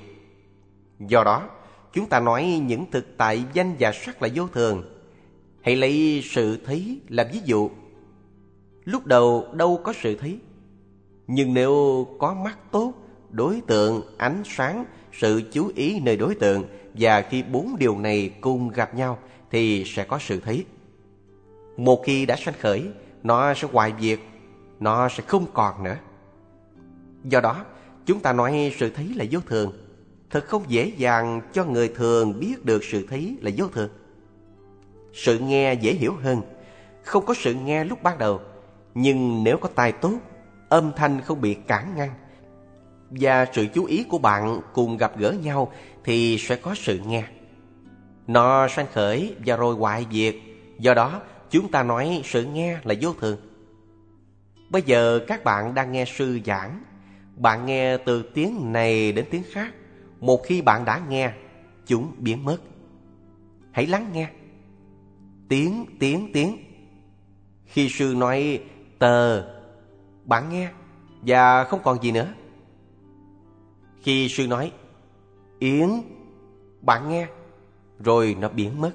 Do 0.99 1.23
đó, 1.23 1.49
chúng 1.93 2.09
ta 2.09 2.19
nói 2.19 2.61
những 2.65 2.91
thực 2.91 3.17
tại 3.17 3.43
danh 3.53 3.75
và 3.79 3.91
sắc 3.91 4.21
là 4.21 4.29
vô 4.35 4.47
thường. 4.47 4.83
Hãy 5.61 5.75
lấy 5.75 6.21
sự 6.23 6.57
thấy 6.65 6.99
làm 7.07 7.27
ví 7.33 7.39
dụ. 7.45 7.69
Lúc 8.85 9.05
đầu 9.05 9.47
đâu 9.53 9.81
có 9.83 9.93
sự 10.01 10.15
thấy, 10.15 10.39
nhưng 11.27 11.53
nếu 11.53 12.07
có 12.19 12.33
mắt 12.33 12.57
tốt, 12.71 12.93
đối 13.29 13.61
tượng, 13.67 14.01
ánh 14.17 14.43
sáng, 14.45 14.85
sự 15.13 15.41
chú 15.51 15.71
ý 15.75 15.99
nơi 15.99 16.17
đối 16.17 16.35
tượng 16.35 16.63
và 16.99 17.21
khi 17.21 17.43
bốn 17.43 17.75
điều 17.79 17.97
này 17.97 18.31
cùng 18.41 18.69
gặp 18.69 18.95
nhau 18.95 19.17
thì 19.51 19.83
sẽ 19.85 20.03
có 20.03 20.19
sự 20.19 20.39
thấy. 20.39 20.65
Một 21.77 22.01
khi 22.05 22.25
đã 22.25 22.35
sanh 22.35 22.53
khởi, 22.59 22.87
nó 23.23 23.53
sẽ 23.53 23.67
hoại 23.71 23.93
diệt, 23.99 24.19
nó 24.79 25.09
sẽ 25.09 25.23
không 25.27 25.45
còn 25.53 25.83
nữa. 25.83 25.97
Do 27.23 27.41
đó, 27.41 27.65
chúng 28.05 28.19
ta 28.19 28.33
nói 28.33 28.73
sự 28.77 28.89
thấy 28.89 29.11
là 29.15 29.25
vô 29.31 29.39
thường. 29.47 29.73
Thật 30.29 30.45
không 30.47 30.63
dễ 30.67 30.91
dàng 30.97 31.41
cho 31.53 31.65
người 31.65 31.87
thường 31.87 32.39
biết 32.39 32.65
được 32.65 32.83
sự 32.83 33.07
thấy 33.09 33.37
là 33.41 33.51
vô 33.57 33.65
thường. 33.73 33.89
Sự 35.13 35.39
nghe 35.39 35.73
dễ 35.73 35.93
hiểu 35.93 36.13
hơn, 36.23 36.41
không 37.03 37.25
có 37.25 37.33
sự 37.33 37.53
nghe 37.53 37.83
lúc 37.83 38.03
ban 38.03 38.17
đầu. 38.17 38.39
Nhưng 38.93 39.43
nếu 39.43 39.57
có 39.57 39.69
tai 39.75 39.91
tốt, 39.91 40.13
âm 40.69 40.91
thanh 40.95 41.21
không 41.21 41.41
bị 41.41 41.53
cản 41.53 41.95
ngăn, 41.95 42.09
và 43.09 43.45
sự 43.53 43.67
chú 43.73 43.85
ý 43.85 44.03
của 44.03 44.17
bạn 44.17 44.61
cùng 44.73 44.97
gặp 44.97 45.17
gỡ 45.17 45.31
nhau 45.43 45.71
thì 46.03 46.37
sẽ 46.37 46.55
có 46.55 46.75
sự 46.75 46.99
nghe. 47.07 47.23
Nó 48.27 48.67
sanh 48.67 48.85
khởi 48.93 49.35
và 49.45 49.55
rồi 49.55 49.75
hoại 49.75 50.05
diệt, 50.11 50.35
do 50.79 50.93
đó 50.93 51.21
chúng 51.49 51.71
ta 51.71 51.83
nói 51.83 52.21
sự 52.25 52.45
nghe 52.45 52.77
là 52.83 52.95
vô 53.01 53.13
thường. 53.19 53.37
Bây 54.69 54.81
giờ 54.81 55.19
các 55.27 55.43
bạn 55.43 55.73
đang 55.73 55.91
nghe 55.91 56.05
sư 56.05 56.39
giảng, 56.45 56.83
bạn 57.35 57.65
nghe 57.65 57.97
từ 57.97 58.23
tiếng 58.33 58.71
này 58.71 59.11
đến 59.11 59.25
tiếng 59.31 59.43
khác. 59.51 59.73
Một 60.19 60.41
khi 60.45 60.61
bạn 60.61 60.85
đã 60.85 61.01
nghe, 61.09 61.31
chúng 61.87 62.11
biến 62.17 62.45
mất. 62.45 62.57
Hãy 63.71 63.87
lắng 63.87 64.09
nghe. 64.13 64.29
Tiếng, 65.49 65.85
tiếng, 65.99 66.31
tiếng. 66.33 66.57
Khi 67.65 67.89
sư 67.89 68.13
nói 68.17 68.61
tờ, 68.99 69.43
bạn 70.25 70.49
nghe 70.49 70.69
và 71.21 71.63
không 71.63 71.79
còn 71.83 72.03
gì 72.03 72.11
nữa. 72.11 72.33
Khi 74.01 74.29
sư 74.29 74.47
nói 74.47 74.71
Yến 75.59 75.89
Bạn 76.81 77.09
nghe. 77.09 77.27
Rồi 77.99 78.35
nó 78.39 78.49
biến 78.49 78.81
mất. 78.81 78.91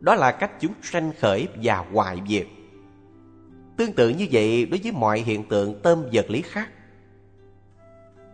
Đó 0.00 0.14
là 0.14 0.32
cách 0.32 0.60
chúng 0.60 0.72
sanh 0.82 1.12
khởi 1.20 1.48
và 1.62 1.84
hoại 1.92 2.18
diệt 2.28 2.46
Tương 3.76 3.92
tự 3.92 4.08
như 4.08 4.26
vậy 4.32 4.66
đối 4.66 4.80
với 4.82 4.92
mọi 4.92 5.20
hiện 5.20 5.44
tượng 5.44 5.80
tâm 5.82 6.04
vật 6.12 6.30
lý 6.30 6.42
khác. 6.42 6.68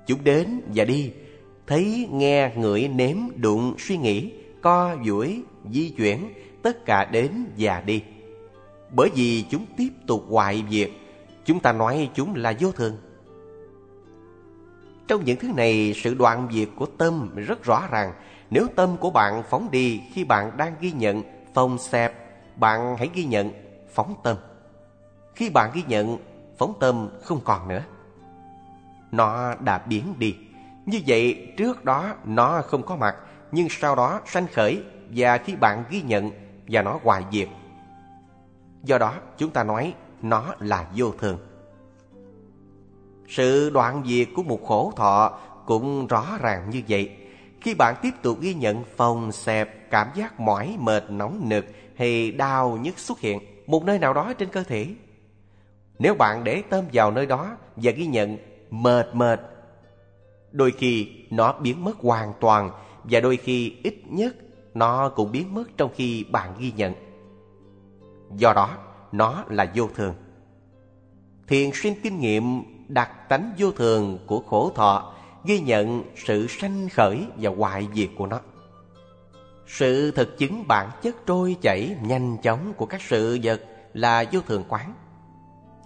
Chúng 0.07 0.25
đến 0.25 0.61
và 0.75 0.85
đi 0.85 1.13
Thấy, 1.67 2.09
nghe, 2.13 2.53
ngửi, 2.57 2.89
nếm, 2.89 3.17
đụng, 3.37 3.75
suy 3.79 3.97
nghĩ 3.97 4.33
Co, 4.63 4.97
duỗi, 5.07 5.43
di 5.73 5.91
chuyển 5.91 6.33
Tất 6.63 6.85
cả 6.85 7.05
đến 7.05 7.31
và 7.59 7.81
đi. 7.81 8.03
Bởi 8.91 9.11
vì 9.15 9.45
chúng 9.51 9.67
tiếp 9.77 9.89
tục 10.07 10.25
hoại 10.29 10.65
diệt 10.71 10.91
Chúng 11.45 11.61
ta 11.61 11.73
nói 11.73 12.11
chúng 12.15 12.35
là 12.35 12.55
vô 12.61 12.73
thường 12.73 12.97
trong 15.09 15.25
những 15.25 15.39
thứ 15.39 15.49
này, 15.57 15.95
sự 15.97 16.15
đoạn 16.15 16.49
diệt 16.53 16.69
của 16.77 16.87
tâm 16.99 17.35
rất 17.35 17.65
rõ 17.65 17.83
ràng. 17.91 18.13
Nếu 18.51 18.67
tâm 18.77 18.97
của 18.97 19.11
bạn 19.11 19.43
phóng 19.51 19.71
đi 19.71 20.03
khi 20.13 20.25
bạn 20.25 20.57
đang 20.57 20.75
ghi 20.81 20.93
nhận 20.93 21.23
phòng 21.55 21.79
xẹp, 21.79 22.13
bạn 22.57 22.97
hãy 22.97 23.11
ghi 23.15 23.25
nhận 23.25 23.51
phóng 23.93 24.15
tâm. 24.23 24.37
Khi 25.35 25.51
bạn 25.51 25.71
ghi 25.75 25.83
nhận, 25.89 26.19
phóng 26.59 26.75
tâm 26.81 27.09
không 27.23 27.41
còn 27.45 27.69
nữa. 27.69 27.83
Nó 29.13 29.55
đã 29.55 29.79
biến 29.79 30.15
đi. 30.19 30.37
Như 30.87 31.01
vậy, 31.07 31.53
trước 31.57 31.85
đó 31.85 32.15
nó 32.25 32.63
không 32.63 32.83
có 32.83 32.97
mặt, 32.97 33.17
nhưng 33.53 33.69
sau 33.71 33.95
đó 33.95 34.21
sanh 34.27 34.47
khởi 34.55 34.83
và 35.11 35.39
khi 35.39 35.57
bạn 35.57 35.85
ghi 35.91 36.03
nhận 36.03 36.31
và 36.69 36.83
nó 36.83 36.99
hoài 37.03 37.25
diệt. 37.33 37.49
Do 38.83 38.99
đó, 38.99 39.15
chúng 39.39 39.51
ta 39.51 39.65
nói 39.65 39.95
nó 40.23 40.55
là 40.59 40.87
vô 40.97 41.13
thường. 41.19 41.39
Sự 43.29 43.71
đoạn 43.71 44.03
diệt 44.07 44.29
của 44.35 44.43
một 44.43 44.65
khổ 44.67 44.93
thọ 44.97 45.39
cũng 45.67 46.07
rõ 46.07 46.39
ràng 46.41 46.71
như 46.71 46.83
vậy. 46.89 47.11
Khi 47.61 47.75
bạn 47.75 47.95
tiếp 48.03 48.11
tục 48.23 48.41
ghi 48.41 48.55
nhận 48.55 48.85
phòng 48.97 49.33
xẹp, 49.33 49.91
cảm 49.91 50.09
giác 50.15 50.41
mỏi 50.41 50.77
mệt 50.79 51.11
nóng 51.11 51.49
nực 51.49 51.67
hay 51.97 52.31
đau 52.31 52.77
nhức 52.77 52.99
xuất 52.99 53.21
hiện 53.21 53.39
một 53.67 53.85
nơi 53.85 53.99
nào 53.99 54.15
đó 54.15 54.33
trên 54.33 54.49
cơ 54.49 54.63
thể. 54.63 54.89
Nếu 55.99 56.15
bạn 56.15 56.45
để 56.45 56.63
tâm 56.71 56.85
vào 56.93 57.11
nơi 57.11 57.27
đó 57.27 57.57
và 57.77 57.93
ghi 57.93 58.07
nhận 58.07 58.39
mệt 58.71 59.15
mệt, 59.15 59.41
đôi 60.53 60.71
khi 60.71 61.09
nó 61.31 61.53
biến 61.53 61.85
mất 61.85 61.99
hoàn 61.99 62.33
toàn 62.41 62.71
và 63.05 63.21
đôi 63.21 63.37
khi 63.37 63.75
ít 63.85 63.95
nhất 64.07 64.37
nó 64.75 65.09
cũng 65.09 65.33
biến 65.33 65.55
mất 65.55 65.65
trong 65.77 65.91
khi 65.95 66.25
bạn 66.25 66.55
ghi 66.59 66.73
nhận. 66.77 66.93
Do 68.37 68.53
đó, 68.53 68.79
nó 69.13 69.45
là 69.49 69.73
vô 69.75 69.89
thường. 69.95 70.15
Thiền 71.49 71.71
sinh 71.75 71.95
kinh 72.03 72.21
nghiệm 72.21 72.63
đặc 72.89 73.29
tánh 73.29 73.53
vô 73.59 73.73
thường 73.73 74.19
của 74.27 74.41
khổ 74.41 74.73
thọ 74.75 75.13
ghi 75.45 75.61
nhận 75.61 76.03
sự 76.17 76.47
sanh 76.47 76.89
khởi 76.89 77.27
và 77.37 77.51
hoại 77.51 77.89
diệt 77.95 78.09
của 78.17 78.27
nó. 78.27 78.41
Sự 79.67 80.11
thực 80.11 80.39
chứng 80.39 80.69
bản 80.69 80.91
chất 81.03 81.17
trôi 81.27 81.57
chảy 81.63 81.97
nhanh 82.03 82.37
chóng 82.43 82.73
của 82.77 82.87
các 82.87 83.03
sự 83.03 83.39
vật 83.43 83.63
là 83.93 84.25
vô 84.33 84.41
thường 84.47 84.65
quán. 84.69 84.95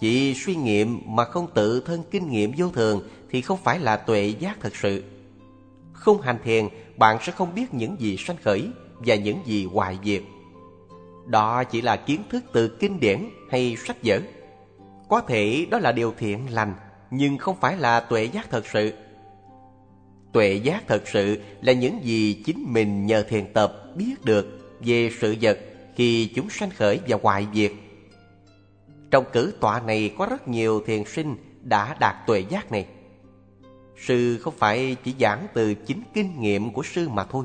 Chỉ 0.00 0.35
suy 0.35 0.57
nghiệm 0.57 0.99
mà 1.07 1.25
không 1.25 1.47
tự 1.54 1.80
thân 1.80 2.02
kinh 2.11 2.30
nghiệm 2.30 2.52
vô 2.57 2.69
thường 2.69 3.02
thì 3.30 3.40
không 3.40 3.59
phải 3.64 3.78
là 3.78 3.97
tuệ 3.97 4.35
giác 4.38 4.57
thật 4.61 4.76
sự. 4.76 5.02
Không 5.92 6.21
hành 6.21 6.38
thiền, 6.45 6.69
bạn 6.97 7.19
sẽ 7.23 7.33
không 7.33 7.54
biết 7.54 7.75
những 7.75 8.00
gì 8.00 8.16
sanh 8.16 8.37
khởi 8.45 8.69
và 8.99 9.14
những 9.14 9.38
gì 9.45 9.66
hoại 9.73 9.99
diệt. 10.04 10.23
Đó 11.26 11.64
chỉ 11.64 11.83
là 11.83 11.97
kiến 11.97 12.23
thức 12.30 12.45
từ 12.52 12.69
kinh 12.69 13.00
điển 13.00 13.28
hay 13.50 13.76
sách 13.87 13.97
vở. 14.04 14.21
Có 15.09 15.21
thể 15.21 15.66
đó 15.71 15.78
là 15.78 15.92
điều 15.92 16.14
thiện 16.19 16.54
lành 16.54 16.75
nhưng 17.11 17.38
không 17.38 17.57
phải 17.61 17.76
là 17.76 18.00
tuệ 18.00 18.25
giác 18.25 18.50
thật 18.50 18.67
sự. 18.67 18.93
Tuệ 20.33 20.55
giác 20.55 20.83
thật 20.88 21.02
sự 21.09 21.43
là 21.62 21.73
những 21.73 22.05
gì 22.05 22.43
chính 22.47 22.64
mình 22.67 23.07
nhờ 23.07 23.23
thiền 23.23 23.52
tập 23.52 23.73
biết 23.97 24.14
được 24.25 24.61
về 24.81 25.11
sự 25.21 25.37
vật 25.40 25.59
khi 25.97 26.33
chúng 26.35 26.50
sanh 26.50 26.71
khởi 26.71 27.00
và 27.09 27.19
hoại 27.23 27.47
diệt. 27.55 27.73
Trong 29.11 29.25
cử 29.33 29.52
tọa 29.61 29.81
này 29.81 30.14
có 30.19 30.26
rất 30.26 30.49
nhiều 30.49 30.83
thiền 30.87 31.05
sinh 31.05 31.37
đã 31.62 31.97
đạt 32.00 32.17
tuệ 32.26 32.40
giác 32.40 32.73
này. 32.73 32.87
Sư 34.07 34.38
không 34.38 34.55
phải 34.57 34.97
chỉ 35.05 35.14
giảng 35.21 35.47
từ 35.55 35.75
chính 35.75 36.02
kinh 36.14 36.40
nghiệm 36.40 36.73
của 36.73 36.83
sư 36.83 37.09
mà 37.09 37.25
thôi. 37.25 37.45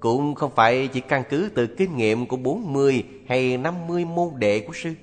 Cũng 0.00 0.34
không 0.34 0.52
phải 0.54 0.88
chỉ 0.88 1.00
căn 1.00 1.22
cứ 1.30 1.50
từ 1.54 1.66
kinh 1.66 1.96
nghiệm 1.96 2.26
của 2.26 2.36
40 2.36 3.04
hay 3.28 3.56
50 3.56 4.04
môn 4.04 4.28
đệ 4.38 4.60
của 4.60 4.72
sư. 4.82 4.94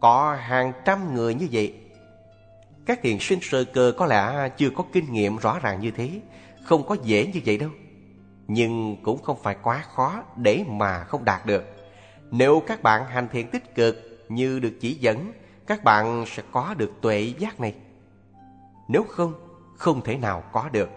Có 0.00 0.36
hàng 0.40 0.72
trăm 0.84 1.14
người 1.14 1.34
như 1.34 1.48
vậy. 1.52 1.74
Các 2.90 3.02
thiền 3.02 3.18
sinh 3.20 3.38
sơ 3.42 3.64
cơ 3.64 3.92
có 3.96 4.06
lẽ 4.06 4.48
chưa 4.56 4.70
có 4.70 4.84
kinh 4.92 5.12
nghiệm 5.12 5.36
rõ 5.36 5.58
ràng 5.58 5.80
như 5.80 5.90
thế, 5.90 6.20
không 6.64 6.86
có 6.86 6.96
dễ 7.02 7.26
như 7.26 7.40
vậy 7.44 7.58
đâu. 7.58 7.70
Nhưng 8.48 8.96
cũng 9.02 9.22
không 9.22 9.42
phải 9.42 9.56
quá 9.62 9.84
khó 9.94 10.22
để 10.36 10.64
mà 10.68 11.04
không 11.04 11.24
đạt 11.24 11.46
được. 11.46 11.64
Nếu 12.30 12.62
các 12.66 12.82
bạn 12.82 13.04
hành 13.06 13.28
thiện 13.32 13.50
tích 13.50 13.74
cực 13.74 13.96
như 14.28 14.58
được 14.58 14.72
chỉ 14.80 14.94
dẫn, 14.94 15.32
các 15.66 15.84
bạn 15.84 16.24
sẽ 16.26 16.42
có 16.52 16.74
được 16.74 16.92
tuệ 17.00 17.34
giác 17.38 17.60
này. 17.60 17.74
Nếu 18.88 19.04
không, 19.08 19.34
không 19.76 20.00
thể 20.04 20.16
nào 20.16 20.42
có 20.52 20.68
được. 20.72 20.88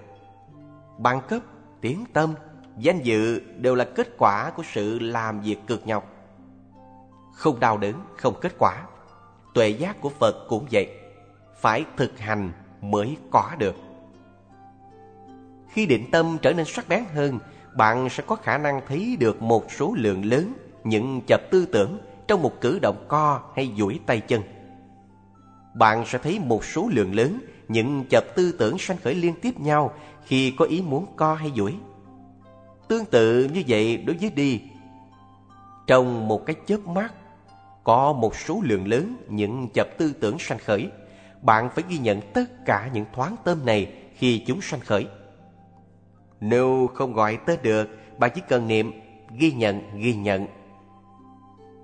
Bằng 0.98 1.22
cấp, 1.30 1.42
tiếng 1.82 2.04
tâm, 2.14 2.34
danh 2.78 3.02
dự 3.02 3.40
đều 3.58 3.76
là 3.76 3.86
kết 3.96 4.08
quả 4.18 4.52
của 4.56 4.64
sự 4.74 5.00
làm 5.00 5.42
việc 5.42 5.58
cực 5.68 5.88
nhọc. 5.88 6.10
Không 7.34 7.60
đau 7.60 7.78
đớn, 7.78 7.94
không 8.18 8.34
kết 8.42 8.54
quả. 8.60 8.84
Tuệ 9.54 9.70
giác 9.70 10.02
của 10.02 10.10
Phật 10.10 10.46
cũng 10.50 10.68
vậy. 10.72 11.03
Phải 11.64 11.86
thực 11.98 12.20
hành 12.20 12.52
mới 12.82 13.18
có 13.32 13.52
được. 13.58 13.76
Khi 15.70 15.86
định 15.86 16.12
tâm 16.12 16.38
trở 16.42 16.54
nên 16.54 16.66
sắc 16.66 16.90
bén 16.90 17.04
hơn, 17.16 17.40
bạn 17.78 18.10
sẽ 18.10 18.24
có 18.28 18.36
khả 18.36 18.58
năng 18.58 18.82
thấy 18.88 19.18
được 19.20 19.42
một 19.42 19.72
số 19.72 19.94
lượng 19.98 20.26
lớn 20.26 20.54
những 20.84 21.22
chập 21.28 21.42
tư 21.52 21.66
tưởng 21.66 22.00
trong 22.28 22.42
một 22.42 22.62
cử 22.62 22.80
động 22.80 23.06
co 23.08 23.42
hay 23.56 23.72
duỗi 23.78 24.00
tay 24.06 24.20
chân. 24.20 24.42
Bạn 25.74 26.04
sẽ 26.06 26.18
thấy 26.18 26.40
một 26.40 26.66
số 26.66 26.90
lượng 26.92 27.16
lớn 27.16 27.40
những 27.68 28.06
chập 28.10 28.24
tư 28.36 28.52
tưởng 28.52 28.78
sanh 28.78 28.98
khởi 28.98 29.16
liên 29.16 29.34
tiếp 29.42 29.60
nhau 29.60 29.94
khi 30.26 30.54
có 30.58 30.66
ý 30.66 30.82
muốn 30.82 31.06
co 31.16 31.34
hay 31.34 31.52
duỗi. 31.56 31.76
Tương 32.88 33.06
tự 33.06 33.50
như 33.54 33.64
vậy 33.68 33.98
đối 33.98 34.18
với 34.18 34.30
đi. 34.30 34.62
Trong 35.88 36.28
một 36.28 36.46
cái 36.46 36.56
chớp 36.66 36.88
mắt, 36.88 37.14
có 37.84 38.14
một 38.14 38.36
số 38.36 38.62
lượng 38.64 38.88
lớn 38.88 39.16
những 39.30 39.68
chập 39.74 39.88
tư 39.98 40.14
tưởng 40.22 40.40
sanh 40.40 40.60
khởi. 40.66 40.92
Bạn 41.44 41.70
phải 41.70 41.84
ghi 41.90 41.98
nhận 41.98 42.22
tất 42.34 42.66
cả 42.66 42.90
những 42.94 43.06
thoáng 43.14 43.36
tôm 43.44 43.66
này 43.66 43.94
khi 44.14 44.44
chúng 44.48 44.62
sanh 44.62 44.80
khởi. 44.80 45.08
Nếu 46.40 46.90
không 46.94 47.14
gọi 47.14 47.38
tới 47.46 47.58
được, 47.64 47.90
bạn 48.18 48.32
chỉ 48.36 48.42
cần 48.50 48.68
niệm 48.68 48.92
ghi 49.38 49.52
nhận, 49.52 49.82
ghi 49.98 50.16
nhận. 50.16 50.48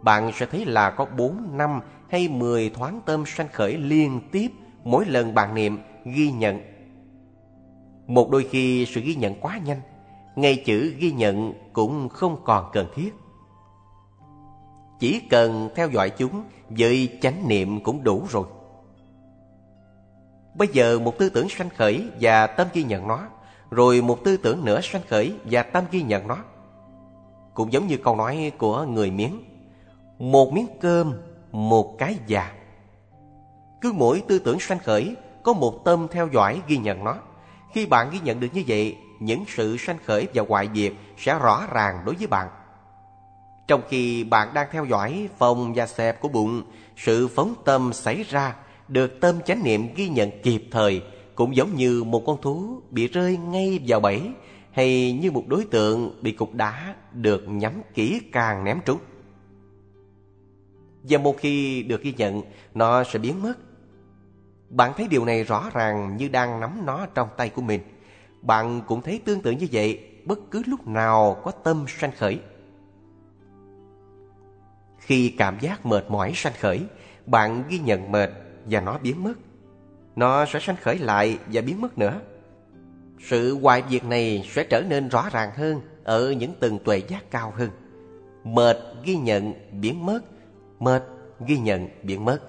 Bạn 0.01 0.31
sẽ 0.35 0.45
thấy 0.45 0.65
là 0.65 0.89
có 0.89 1.05
4, 1.05 1.57
5 1.57 1.81
hay 2.09 2.27
10 2.27 2.69
thoáng 2.69 3.01
tôm 3.05 3.23
sanh 3.27 3.47
khởi 3.53 3.77
liên 3.77 4.21
tiếp 4.31 4.51
mỗi 4.83 5.05
lần 5.05 5.33
bạn 5.33 5.55
niệm 5.55 5.79
ghi 6.05 6.31
nhận. 6.31 6.61
Một 8.07 8.29
đôi 8.31 8.47
khi 8.49 8.85
sự 8.85 9.01
ghi 9.01 9.15
nhận 9.15 9.35
quá 9.41 9.59
nhanh, 9.65 9.81
ngay 10.35 10.63
chữ 10.65 10.95
ghi 10.99 11.11
nhận 11.11 11.53
cũng 11.73 12.09
không 12.09 12.41
còn 12.43 12.65
cần 12.73 12.87
thiết. 12.95 13.13
Chỉ 14.99 15.21
cần 15.29 15.69
theo 15.75 15.89
dõi 15.89 16.09
chúng 16.09 16.43
với 16.69 17.17
chánh 17.21 17.47
niệm 17.47 17.83
cũng 17.83 18.03
đủ 18.03 18.25
rồi. 18.29 18.45
Bây 20.59 20.67
giờ 20.67 20.99
một 20.99 21.17
tư 21.17 21.29
tưởng 21.29 21.49
sanh 21.49 21.69
khởi 21.77 22.09
và 22.21 22.47
tâm 22.47 22.67
ghi 22.73 22.83
nhận 22.83 23.07
nó, 23.07 23.19
rồi 23.71 24.01
một 24.01 24.23
tư 24.23 24.37
tưởng 24.37 24.65
nữa 24.65 24.81
sanh 24.83 25.01
khởi 25.09 25.33
và 25.45 25.63
tâm 25.63 25.83
ghi 25.91 26.01
nhận 26.01 26.27
nó. 26.27 26.37
Cũng 27.53 27.73
giống 27.73 27.87
như 27.87 27.97
câu 27.97 28.15
nói 28.15 28.51
của 28.57 28.83
người 28.83 29.11
miếng. 29.11 29.43
Một 30.17 30.53
miếng 30.53 30.67
cơm, 30.81 31.13
một 31.51 31.95
cái 31.97 32.17
già. 32.27 32.51
Cứ 33.81 33.91
mỗi 33.95 34.23
tư 34.27 34.39
tưởng 34.39 34.59
sanh 34.59 34.79
khởi 34.79 35.15
có 35.43 35.53
một 35.53 35.85
tâm 35.85 36.07
theo 36.11 36.27
dõi 36.33 36.61
ghi 36.67 36.77
nhận 36.77 37.03
nó. 37.03 37.15
Khi 37.73 37.85
bạn 37.85 38.09
ghi 38.11 38.19
nhận 38.19 38.39
được 38.39 38.49
như 38.53 38.63
vậy, 38.67 38.97
những 39.19 39.43
sự 39.47 39.77
sanh 39.77 39.97
khởi 40.05 40.27
và 40.33 40.43
hoại 40.49 40.69
diệt 40.75 40.93
sẽ 41.17 41.39
rõ 41.39 41.67
ràng 41.71 42.01
đối 42.05 42.15
với 42.15 42.27
bạn. 42.27 42.47
Trong 43.67 43.81
khi 43.89 44.23
bạn 44.23 44.53
đang 44.53 44.67
theo 44.71 44.85
dõi 44.85 45.29
phòng 45.37 45.73
và 45.73 45.87
xẹp 45.87 46.21
của 46.21 46.27
bụng, 46.29 46.63
sự 46.97 47.27
phóng 47.27 47.53
tâm 47.65 47.93
xảy 47.93 48.23
ra 48.23 48.55
được 48.89 49.19
tâm 49.21 49.35
chánh 49.45 49.63
niệm 49.63 49.87
ghi 49.95 50.09
nhận 50.09 50.29
kịp 50.43 50.63
thời 50.71 51.01
cũng 51.35 51.55
giống 51.55 51.75
như 51.75 52.03
một 52.03 52.23
con 52.25 52.41
thú 52.41 52.81
bị 52.89 53.07
rơi 53.07 53.37
ngay 53.37 53.79
vào 53.87 53.99
bẫy 53.99 54.21
hay 54.71 55.13
như 55.21 55.31
một 55.31 55.43
đối 55.47 55.65
tượng 55.65 56.19
bị 56.21 56.31
cục 56.31 56.53
đá 56.53 56.95
được 57.13 57.43
nhắm 57.47 57.81
kỹ 57.93 58.21
càng 58.31 58.63
ném 58.63 58.79
trúng. 58.85 58.99
Và 61.03 61.17
một 61.17 61.37
khi 61.37 61.83
được 61.83 62.01
ghi 62.01 62.13
nhận, 62.17 62.41
nó 62.73 63.03
sẽ 63.03 63.19
biến 63.19 63.41
mất 63.41 63.57
bạn 64.69 64.93
thấy 64.97 65.07
điều 65.07 65.25
này 65.25 65.43
rõ 65.43 65.69
ràng 65.73 66.17
như 66.17 66.27
đang 66.27 66.59
nắm 66.59 66.85
nó 66.85 67.05
trong 67.05 67.29
tay 67.37 67.49
của 67.49 67.61
mình. 67.61 67.81
Bạn 68.41 68.81
cũng 68.87 69.01
thấy 69.01 69.21
tương 69.25 69.41
tự 69.41 69.51
như 69.51 69.67
vậy 69.71 69.99
bất 70.25 70.39
cứ 70.51 70.61
lúc 70.65 70.87
nào 70.87 71.41
có 71.43 71.51
tâm 71.51 71.85
sanh 71.87 72.11
khởi. 72.17 72.39
Khi 74.99 75.33
cảm 75.37 75.59
giác 75.59 75.85
mệt 75.85 76.05
mỏi 76.09 76.31
sanh 76.35 76.53
khởi, 76.59 76.81
bạn 77.25 77.63
ghi 77.69 77.79
nhận 77.79 78.11
mệt 78.11 78.29
và 78.69 78.81
nó 78.81 78.97
biến 78.97 79.23
mất. 79.23 79.33
Nó 80.15 80.45
sẽ 80.45 80.59
sanh 80.59 80.75
khởi 80.81 80.97
lại 80.97 81.37
và 81.53 81.61
biến 81.61 81.81
mất 81.81 81.97
nữa. 81.97 82.19
Sự 83.19 83.59
hoại 83.59 83.83
diệt 83.89 84.05
này 84.05 84.49
sẽ 84.49 84.63
trở 84.63 84.81
nên 84.81 85.09
rõ 85.09 85.29
ràng 85.31 85.49
hơn 85.55 85.81
ở 86.03 86.31
những 86.31 86.53
tầng 86.59 86.79
tuệ 86.85 86.97
giác 86.97 87.31
cao 87.31 87.53
hơn. 87.55 87.69
Mệt 88.43 88.77
ghi 89.03 89.15
nhận 89.15 89.53
biến 89.81 90.05
mất, 90.05 90.19
mệt 90.79 91.03
ghi 91.47 91.57
nhận 91.57 91.87
biến 92.03 92.25
mất. 92.25 92.39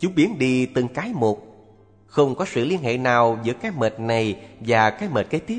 Chúng 0.00 0.14
biến 0.14 0.38
đi 0.38 0.66
từng 0.66 0.88
cái 0.88 1.12
một 1.14 1.38
Không 2.06 2.34
có 2.34 2.44
sự 2.44 2.64
liên 2.64 2.82
hệ 2.82 2.98
nào 2.98 3.38
giữa 3.42 3.52
cái 3.52 3.72
mệt 3.78 4.00
này 4.00 4.40
và 4.60 4.90
cái 4.90 5.08
mệt 5.08 5.30
kế 5.30 5.38
tiếp 5.38 5.58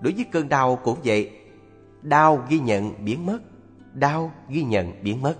Đối 0.00 0.12
với 0.12 0.24
cơn 0.24 0.48
đau 0.48 0.76
cũng 0.76 0.98
vậy 1.04 1.30
Đau 2.02 2.44
ghi 2.48 2.58
nhận 2.58 3.04
biến 3.04 3.26
mất 3.26 3.38
Đau 3.92 4.32
ghi 4.48 4.62
nhận 4.62 4.92
biến 5.02 5.22
mất 5.22 5.34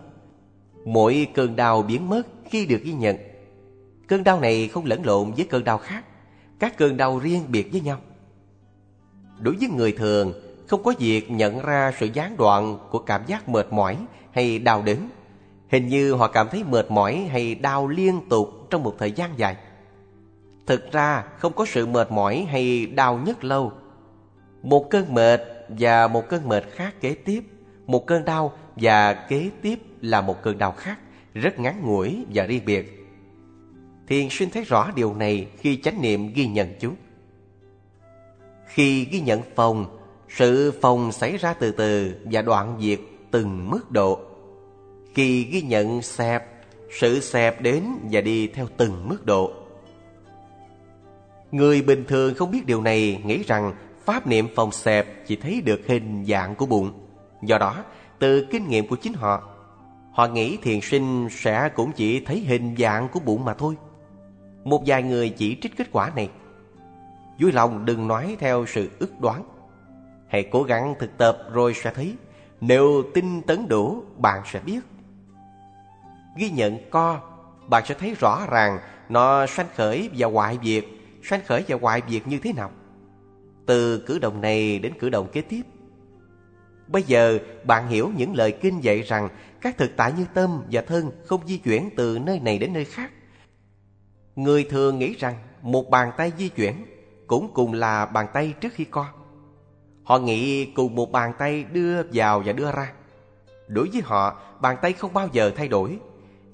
Mỗi 0.85 1.29
cơn 1.35 1.57
đau 1.57 1.83
biến 1.83 2.09
mất 2.09 2.27
khi 2.51 2.67
được 2.67 2.83
ghi 2.83 2.93
nhận 2.93 3.17
Cơn 4.09 4.25
đau 4.25 4.41
này 4.41 4.69
không 4.69 4.85
lẫn 4.85 5.07
lộn 5.07 5.33
với 5.33 5.47
cơn 5.51 5.65
đau 5.65 5.79
khác 5.79 6.05
Các 6.59 6.77
cơn 6.77 6.97
đau 6.97 7.19
riêng 7.19 7.45
biệt 7.49 7.69
với 7.73 7.81
nhau 7.81 7.99
Đối 9.39 9.57
với 9.57 9.69
người 9.69 9.93
thường 9.93 10.33
Không 10.69 10.83
có 10.83 10.93
việc 10.99 11.31
nhận 11.31 11.63
ra 11.63 11.93
sự 12.01 12.09
gián 12.13 12.37
đoạn 12.37 12.79
của 12.91 12.99
cảm 12.99 13.23
giác 13.27 13.49
mệt 13.49 13.67
mỏi 13.73 13.99
hay 14.33 14.59
đau 14.59 14.83
đớn 14.83 15.09
Hình 15.71 15.89
như 15.89 16.15
họ 16.15 16.29
cảm 16.29 16.49
thấy 16.49 16.65
mệt 16.65 16.91
mỏi 16.91 17.29
hay 17.31 17.55
đau 17.55 17.89
liên 17.89 18.21
tục 18.29 18.49
trong 18.71 18.83
một 18.83 18.95
thời 18.99 19.13
gian 19.13 19.39
dài. 19.39 19.57
Thực 20.67 20.93
ra 20.93 21.25
không 21.39 21.53
có 21.53 21.67
sự 21.67 21.87
mệt 21.87 22.13
mỏi 22.13 22.47
hay 22.51 22.87
đau 22.87 23.19
nhất 23.19 23.45
lâu. 23.45 23.73
Một 24.63 24.91
cơn 24.91 25.15
mệt 25.15 25.41
và 25.69 26.09
một 26.09 26.29
cơn 26.29 26.49
mệt 26.49 26.65
khác 26.71 26.95
kế 27.01 27.15
tiếp, 27.15 27.45
một 27.87 28.07
cơn 28.07 28.25
đau 28.25 28.53
và 28.77 29.15
kế 29.15 29.51
tiếp 29.63 29.79
là 30.01 30.21
một 30.21 30.43
cơn 30.43 30.59
đau 30.59 30.73
khác, 30.73 30.99
rất 31.43 31.59
ngắn 31.59 31.83
ngủi 31.83 32.25
và 32.35 32.47
riêng 32.47 32.65
biệt. 32.67 33.07
Thiền 34.07 34.29
sinh 34.31 34.51
thấy 34.51 34.65
rõ 34.65 34.91
điều 34.97 35.15
này 35.15 35.47
khi 35.59 35.77
chánh 35.77 36.03
niệm 36.03 36.33
ghi 36.33 36.47
nhận 36.47 36.75
chúng. 36.81 36.95
Khi 38.67 39.05
ghi 39.05 39.21
nhận 39.21 39.41
phòng, 39.55 39.99
sự 40.29 40.73
phòng 40.81 41.13
xảy 41.13 41.37
ra 41.37 41.55
từ 41.55 41.73
từ 41.73 42.15
và 42.25 42.43
đoạn 42.43 42.79
diệt 42.81 43.01
từng 43.31 43.71
mức 43.71 43.91
độ. 43.91 44.21
Khi 45.15 45.45
ghi 45.45 45.63
nhận 45.63 46.03
xẹp, 46.03 46.45
sự 47.01 47.21
xẹp 47.21 47.63
đến 47.63 47.85
và 48.11 48.21
đi 48.21 48.47
theo 48.47 48.67
từng 48.77 49.09
mức 49.09 49.27
độ. 49.27 49.53
Người 51.53 51.83
bình 51.83 52.05
thường 52.09 52.35
không 52.35 52.51
biết 52.51 52.67
điều 52.67 52.83
này 52.83 53.23
nghĩ 53.25 53.43
rằng 53.43 53.75
pháp 54.05 54.27
niệm 54.27 54.49
phòng 54.55 54.73
xẹp 54.73 55.27
chỉ 55.27 55.37
thấy 55.37 55.61
được 55.61 55.81
hình 55.87 56.25
dạng 56.29 56.55
của 56.55 56.67
bụng. 56.67 56.93
Do 57.43 57.59
đó, 57.59 57.85
từ 58.19 58.47
kinh 58.51 58.69
nghiệm 58.69 58.87
của 58.87 58.97
chính 58.97 59.13
họ, 59.13 59.56
họ 60.17 60.27
nghĩ 60.27 60.59
thiền 60.63 60.81
sinh 60.81 61.29
sẽ 61.31 61.69
cũng 61.69 61.93
chỉ 61.93 62.21
thấy 62.21 62.41
hình 62.41 62.75
dạng 62.79 63.09
của 63.09 63.21
bụng 63.21 63.45
mà 63.45 63.55
thôi. 63.55 63.75
Một 64.65 64.83
vài 64.87 65.03
người 65.03 65.29
chỉ 65.29 65.59
trích 65.63 65.77
kết 65.77 65.87
quả 65.93 66.11
này. 66.17 66.31
Vui 67.41 67.53
lòng 67.53 67.85
đừng 67.85 68.09
nói 68.09 68.37
theo 68.41 68.67
sự 68.67 68.91
ức 68.99 69.21
đoán. 69.21 69.43
Hãy 70.29 70.49
cố 70.53 70.63
gắng 70.63 70.95
thực 70.99 71.19
tập 71.19 71.39
rồi 71.53 71.75
sẽ 71.75 71.93
thấy. 71.95 72.15
Nếu 72.61 73.03
tinh 73.15 73.43
tấn 73.43 73.69
đủ, 73.69 74.03
bạn 74.19 74.43
sẽ 74.53 74.61
biết 74.61 74.81
ghi 76.37 76.51
nhận 76.51 76.91
co, 76.91 77.21
bạn 77.69 77.87
sẽ 77.87 77.95
thấy 77.95 78.15
rõ 78.15 78.47
ràng 78.51 78.79
nó 79.09 79.47
sanh 79.47 79.67
khởi 79.75 80.11
và 80.17 80.29
hoại 80.29 80.59
diệt, 80.65 80.85
sanh 81.23 81.41
khởi 81.47 81.65
và 81.69 81.77
hoại 81.81 82.03
diệt 82.09 82.27
như 82.27 82.39
thế 82.39 82.53
nào. 82.53 82.71
Từ 83.67 84.05
cử 84.07 84.19
động 84.19 84.41
này 84.41 84.79
đến 84.79 84.93
cử 84.99 85.09
động 85.09 85.29
kế 85.33 85.41
tiếp. 85.41 85.63
Bây 86.89 87.03
giờ 87.03 87.39
bạn 87.65 87.89
hiểu 87.89 88.11
những 88.17 88.35
lời 88.35 88.53
kinh 88.53 88.85
dạy 88.85 89.03
rằng 89.03 89.29
các 89.67 89.79
thực 89.79 89.97
tại 89.97 90.13
như 90.13 90.27
tâm 90.35 90.63
và 90.71 90.83
thân 90.83 91.11
không 91.27 91.47
di 91.47 91.59
chuyển 91.59 91.91
từ 91.97 92.19
nơi 92.19 92.41
này 92.41 92.59
đến 92.59 92.73
nơi 92.73 92.85
khác. 92.85 93.11
Người 94.37 94.65
thường 94.65 94.99
nghĩ 94.99 95.15
rằng 95.19 95.35
một 95.63 95.91
bàn 95.91 96.11
tay 96.17 96.33
di 96.39 96.49
chuyển, 96.49 96.87
cũng 97.27 97.51
cùng 97.55 97.73
là 97.73 98.07
bàn 98.07 98.27
tay 98.35 98.55
trước 98.61 98.73
khi 98.73 98.85
co. 98.85 99.07
Họ 100.05 100.19
nghĩ 100.19 100.65
cùng 100.65 100.95
một 100.95 101.13
bàn 101.13 101.33
tay 101.39 101.65
đưa 101.65 102.03
vào 102.13 102.43
và 102.47 102.53
đưa 102.53 102.73
ra. 102.73 102.93
Đối 103.69 103.89
với 103.93 104.03
họ, 104.05 104.41
bàn 104.61 104.77
tay 104.83 104.93
không 104.93 105.13
bao 105.13 105.29
giờ 105.33 105.53
thay 105.57 105.69
đổi. 105.69 105.99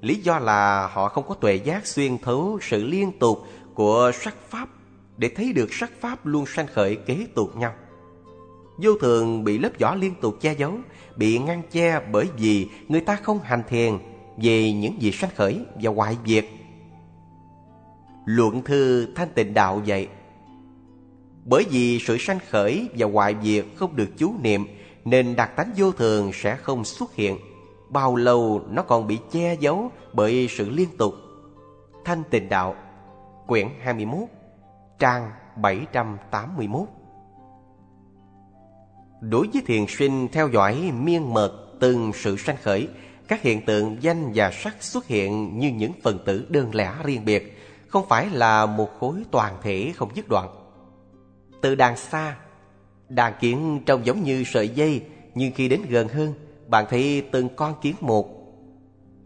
Lý 0.00 0.14
do 0.14 0.38
là 0.38 0.86
họ 0.86 1.08
không 1.08 1.28
có 1.28 1.34
tuệ 1.34 1.54
giác 1.54 1.86
xuyên 1.86 2.18
thấu 2.18 2.58
sự 2.62 2.84
liên 2.84 3.18
tục 3.18 3.38
của 3.74 4.10
sắc 4.14 4.34
pháp 4.48 4.68
để 5.16 5.30
thấy 5.36 5.52
được 5.52 5.72
sắc 5.72 5.90
pháp 6.00 6.26
luôn 6.26 6.44
sanh 6.46 6.66
khởi 6.66 6.96
kế 6.96 7.26
tục 7.34 7.56
nhau. 7.56 7.74
Vô 8.78 8.90
thường 9.00 9.44
bị 9.44 9.58
lớp 9.58 9.70
vỏ 9.80 9.94
liên 9.94 10.14
tục 10.20 10.34
che 10.40 10.52
giấu, 10.52 10.74
bị 11.16 11.38
ngăn 11.38 11.62
che 11.70 12.00
bởi 12.12 12.26
vì 12.36 12.68
người 12.88 13.00
ta 13.00 13.16
không 13.16 13.38
hành 13.38 13.62
thiền 13.68 13.98
về 14.36 14.72
những 14.72 15.02
gì 15.02 15.12
sanh 15.12 15.30
khởi 15.36 15.60
và 15.82 15.90
hoại 15.90 16.16
diệt. 16.26 16.46
Luận 18.24 18.62
thư 18.62 19.06
thanh 19.14 19.28
tịnh 19.34 19.54
đạo 19.54 19.82
vậy. 19.86 20.08
Bởi 21.44 21.64
vì 21.70 21.98
sự 21.98 22.16
sanh 22.18 22.38
khởi 22.50 22.88
và 22.98 23.06
hoại 23.06 23.36
diệt 23.42 23.64
không 23.76 23.96
được 23.96 24.08
chú 24.18 24.34
niệm 24.42 24.66
nên 25.04 25.36
đặc 25.36 25.56
tánh 25.56 25.72
vô 25.76 25.92
thường 25.92 26.30
sẽ 26.34 26.56
không 26.56 26.84
xuất 26.84 27.14
hiện. 27.14 27.38
Bao 27.88 28.16
lâu 28.16 28.62
nó 28.70 28.82
còn 28.82 29.06
bị 29.06 29.18
che 29.30 29.56
giấu 29.60 29.90
bởi 30.12 30.48
sự 30.50 30.70
liên 30.70 30.88
tục. 30.98 31.14
Thanh 32.04 32.22
tịnh 32.30 32.48
đạo, 32.48 32.74
quyển 33.46 33.68
21, 33.80 34.18
trang 34.98 35.30
781 35.56 36.88
Đối 39.30 39.48
với 39.52 39.62
thiền 39.66 39.84
sinh 39.88 40.28
theo 40.32 40.48
dõi 40.48 40.92
miên 41.02 41.34
mật 41.34 41.52
từng 41.80 42.12
sự 42.14 42.36
sanh 42.36 42.56
khởi, 42.62 42.88
các 43.28 43.42
hiện 43.42 43.64
tượng 43.64 43.96
danh 44.00 44.32
và 44.34 44.50
sắc 44.50 44.82
xuất 44.82 45.06
hiện 45.06 45.58
như 45.58 45.68
những 45.68 45.92
phần 46.02 46.18
tử 46.24 46.46
đơn 46.48 46.74
lẻ 46.74 46.92
riêng 47.04 47.24
biệt, 47.24 47.58
không 47.88 48.08
phải 48.08 48.30
là 48.30 48.66
một 48.66 48.88
khối 49.00 49.22
toàn 49.30 49.54
thể 49.62 49.92
không 49.96 50.10
dứt 50.14 50.28
đoạn. 50.28 50.48
Từ 51.60 51.74
đàn 51.74 51.96
xa, 51.96 52.36
đàn 53.08 53.32
kiến 53.40 53.80
trông 53.86 54.06
giống 54.06 54.22
như 54.22 54.44
sợi 54.46 54.68
dây, 54.68 55.02
nhưng 55.34 55.52
khi 55.52 55.68
đến 55.68 55.80
gần 55.88 56.08
hơn, 56.08 56.34
bạn 56.68 56.84
thấy 56.90 57.22
từng 57.32 57.48
con 57.56 57.74
kiến 57.82 57.94
một. 58.00 58.28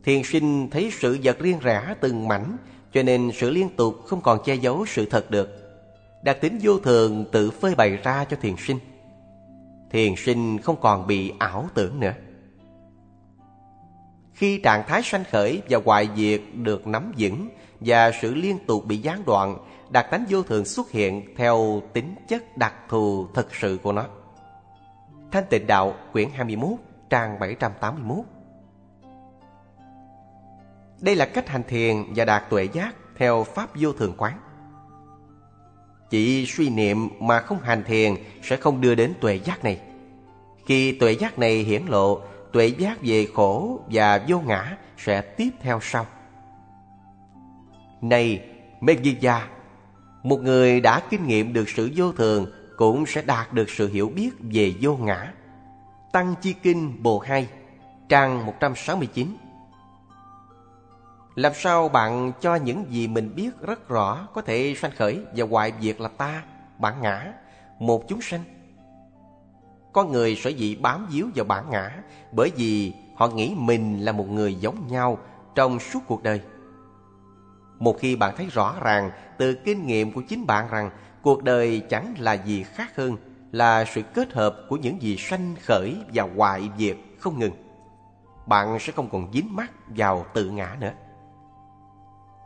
Thiền 0.05 0.23
sinh 0.25 0.71
thấy 0.71 0.91
sự 1.01 1.19
vật 1.23 1.39
riêng 1.39 1.59
rẽ 1.63 1.95
từng 2.01 2.29
mảnh, 2.29 2.57
cho 2.93 3.03
nên 3.03 3.31
sự 3.35 3.51
liên 3.51 3.69
tục 3.77 3.95
không 4.07 4.21
còn 4.21 4.39
che 4.45 4.55
giấu 4.55 4.87
sự 4.87 5.07
thật 5.07 5.31
được. 5.31 5.49
Đặc 6.25 6.39
tính 6.41 6.59
vô 6.63 6.79
thường 6.79 7.25
tự 7.33 7.51
phơi 7.51 7.75
bày 7.75 7.97
ra 7.97 8.25
cho 8.25 8.37
thiền 8.41 8.55
sinh 8.59 8.79
thiền 9.91 10.17
sinh 10.17 10.59
không 10.59 10.77
còn 10.81 11.07
bị 11.07 11.33
ảo 11.39 11.69
tưởng 11.75 12.01
nữa. 12.01 12.13
Khi 14.33 14.59
trạng 14.59 14.85
thái 14.89 15.03
sanh 15.03 15.25
khởi 15.31 15.63
và 15.69 15.81
hoại 15.85 16.09
diệt 16.17 16.41
được 16.55 16.87
nắm 16.87 17.13
vững 17.19 17.49
và 17.81 18.13
sự 18.21 18.35
liên 18.35 18.59
tục 18.67 18.85
bị 18.87 18.97
gián 18.97 19.23
đoạn, 19.27 19.59
đặc 19.91 20.07
tánh 20.11 20.25
vô 20.29 20.43
thường 20.43 20.65
xuất 20.65 20.91
hiện 20.91 21.35
theo 21.37 21.83
tính 21.93 22.15
chất 22.29 22.57
đặc 22.57 22.75
thù 22.89 23.27
thực 23.35 23.55
sự 23.55 23.79
của 23.83 23.93
nó. 23.93 24.07
Thanh 25.33 25.45
tịnh 25.51 25.67
đạo 25.67 25.95
quyển 26.13 26.29
21 26.35 26.71
trang 27.11 27.39
781 27.39 28.25
Đây 31.01 31.17
là 31.17 31.27
cách 31.27 31.49
hành 31.49 31.63
thiền 31.69 31.97
và 32.15 32.25
đạt 32.25 32.51
tuệ 32.51 32.65
giác 32.65 32.95
theo 33.17 33.45
Pháp 33.45 33.71
vô 33.75 33.93
thường 33.93 34.15
quán. 34.17 34.39
Chỉ 36.11 36.47
suy 36.47 36.69
niệm 36.69 37.09
mà 37.21 37.41
không 37.41 37.61
hành 37.61 37.85
thiền 37.85 38.15
sẽ 38.43 38.57
không 38.57 38.81
đưa 38.81 38.95
đến 38.95 39.15
tuệ 39.21 39.35
giác 39.35 39.65
này. 39.65 39.81
Khi 40.67 40.93
tuệ 40.93 41.13
giác 41.13 41.39
này 41.39 41.59
hiển 41.59 41.83
lộ, 41.89 42.21
tuệ 42.53 42.67
giác 42.67 42.99
về 43.03 43.27
khổ 43.35 43.81
và 43.91 44.25
vô 44.29 44.41
ngã 44.41 44.77
sẽ 44.99 45.21
tiếp 45.21 45.51
theo 45.61 45.79
sau. 45.83 46.07
Này, 48.01 48.41
Megidya, 48.81 49.49
một 50.23 50.43
người 50.43 50.81
đã 50.81 51.01
kinh 51.11 51.27
nghiệm 51.27 51.53
được 51.53 51.69
sự 51.69 51.91
vô 51.97 52.13
thường 52.13 52.47
cũng 52.77 53.07
sẽ 53.07 53.23
đạt 53.23 53.53
được 53.53 53.71
sự 53.71 53.89
hiểu 53.89 54.09
biết 54.09 54.31
về 54.41 54.75
vô 54.81 54.97
ngã. 54.97 55.33
Tăng 56.13 56.35
Chi 56.43 56.53
Kinh 56.53 57.03
Bồ 57.03 57.19
hai 57.19 57.49
trang 58.09 58.47
169 58.47 59.37
làm 61.37 61.53
sao 61.55 61.89
bạn 61.89 62.33
cho 62.41 62.55
những 62.55 62.85
gì 62.89 63.09
mình 63.09 63.35
biết 63.35 63.51
rất 63.61 63.89
rõ 63.89 64.29
có 64.35 64.43
thể 64.43 64.75
sanh 64.77 64.91
khởi 64.97 65.21
và 65.37 65.47
hoại 65.51 65.73
diệt 65.81 66.01
là 66.01 66.09
ta, 66.09 66.43
bản 66.79 67.03
ngã, 67.03 67.33
một 67.79 68.09
chúng 68.09 68.21
sanh? 68.21 68.45
Con 69.93 70.13
người 70.13 70.37
sở 70.37 70.51
dĩ 70.51 70.77
bám 70.77 71.07
víu 71.11 71.31
vào 71.35 71.45
bản 71.45 71.71
ngã 71.71 72.03
bởi 72.33 72.51
vì 72.57 72.93
họ 73.17 73.29
nghĩ 73.29 73.55
mình 73.57 74.01
là 74.01 74.13
một 74.13 74.29
người 74.29 74.55
giống 74.55 74.87
nhau 74.89 75.19
trong 75.55 75.79
suốt 75.81 76.01
cuộc 76.07 76.23
đời. 76.23 76.41
Một 77.79 77.97
khi 78.01 78.17
bạn 78.17 78.35
thấy 78.37 78.47
rõ 78.47 78.75
ràng 78.81 79.11
từ 79.39 79.55
kinh 79.55 79.87
nghiệm 79.87 80.13
của 80.13 80.23
chính 80.29 80.47
bạn 80.47 80.69
rằng 80.71 80.91
cuộc 81.23 81.45
đời 81.45 81.83
chẳng 81.89 82.15
là 82.19 82.33
gì 82.33 82.63
khác 82.63 82.97
hơn 82.97 83.17
là 83.53 83.85
sự 83.85 84.03
kết 84.03 84.33
hợp 84.33 84.57
của 84.69 84.77
những 84.77 85.03
gì 85.03 85.17
sanh 85.17 85.55
khởi 85.65 85.97
và 86.15 86.29
hoại 86.37 86.71
diệt 86.79 86.97
không 87.19 87.39
ngừng. 87.39 87.53
Bạn 88.47 88.79
sẽ 88.81 88.93
không 88.93 89.09
còn 89.09 89.33
dính 89.33 89.57
mắc 89.57 89.73
vào 89.89 90.27
tự 90.35 90.51
ngã 90.51 90.77
nữa. 90.81 90.93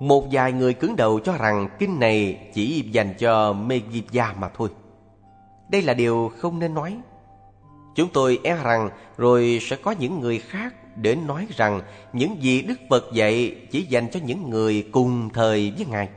Một 0.00 0.24
vài 0.30 0.52
người 0.52 0.74
cứng 0.74 0.96
đầu 0.96 1.20
cho 1.20 1.36
rằng 1.36 1.68
kinh 1.78 2.00
này 2.00 2.48
chỉ 2.54 2.88
dành 2.92 3.14
cho 3.18 3.52
Megidya 3.52 4.34
mà 4.38 4.48
thôi. 4.48 4.68
Đây 5.70 5.82
là 5.82 5.94
điều 5.94 6.32
không 6.38 6.58
nên 6.58 6.74
nói. 6.74 6.98
Chúng 7.94 8.08
tôi 8.12 8.38
e 8.44 8.56
rằng 8.56 8.90
rồi 9.16 9.58
sẽ 9.62 9.76
có 9.76 9.90
những 9.90 10.20
người 10.20 10.38
khác 10.38 10.96
đến 10.96 11.26
nói 11.26 11.46
rằng 11.56 11.80
những 12.12 12.42
gì 12.42 12.62
Đức 12.62 12.80
Phật 12.90 13.04
dạy 13.12 13.56
chỉ 13.70 13.82
dành 13.82 14.10
cho 14.10 14.20
những 14.24 14.50
người 14.50 14.88
cùng 14.92 15.30
thời 15.30 15.72
với 15.76 15.86
Ngài, 15.86 16.08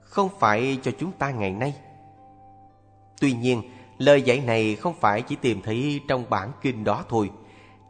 không 0.00 0.28
phải 0.38 0.78
cho 0.82 0.90
chúng 0.98 1.12
ta 1.12 1.30
ngày 1.30 1.50
nay. 1.50 1.74
Tuy 3.20 3.32
nhiên, 3.32 3.62
lời 3.98 4.22
dạy 4.22 4.40
này 4.46 4.76
không 4.76 4.94
phải 5.00 5.22
chỉ 5.22 5.36
tìm 5.36 5.62
thấy 5.62 6.00
trong 6.08 6.24
bản 6.30 6.52
kinh 6.62 6.84
đó 6.84 7.04
thôi. 7.08 7.30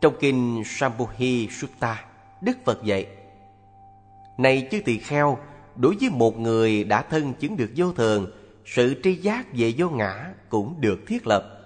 Trong 0.01 0.14
kinh 0.20 0.62
Sambuhi 0.66 1.49
Sutta, 1.49 2.05
Đức 2.40 2.57
Phật 2.64 2.85
dạy 2.85 3.07
này 4.38 4.68
chư 4.70 4.81
tỳ 4.81 4.99
kheo, 4.99 5.38
đối 5.77 5.97
với 6.01 6.11
một 6.11 6.38
người 6.38 6.85
đã 6.85 7.03
thân 7.03 7.35
chứng 7.35 7.57
được 7.57 7.70
vô 7.77 7.92
thường, 7.92 8.33
sự 8.64 9.01
tri 9.03 9.14
giác 9.14 9.47
về 9.53 9.75
vô 9.77 9.90
ngã 9.90 10.35
cũng 10.49 10.81
được 10.81 11.01
thiết 11.07 11.27
lập. 11.27 11.61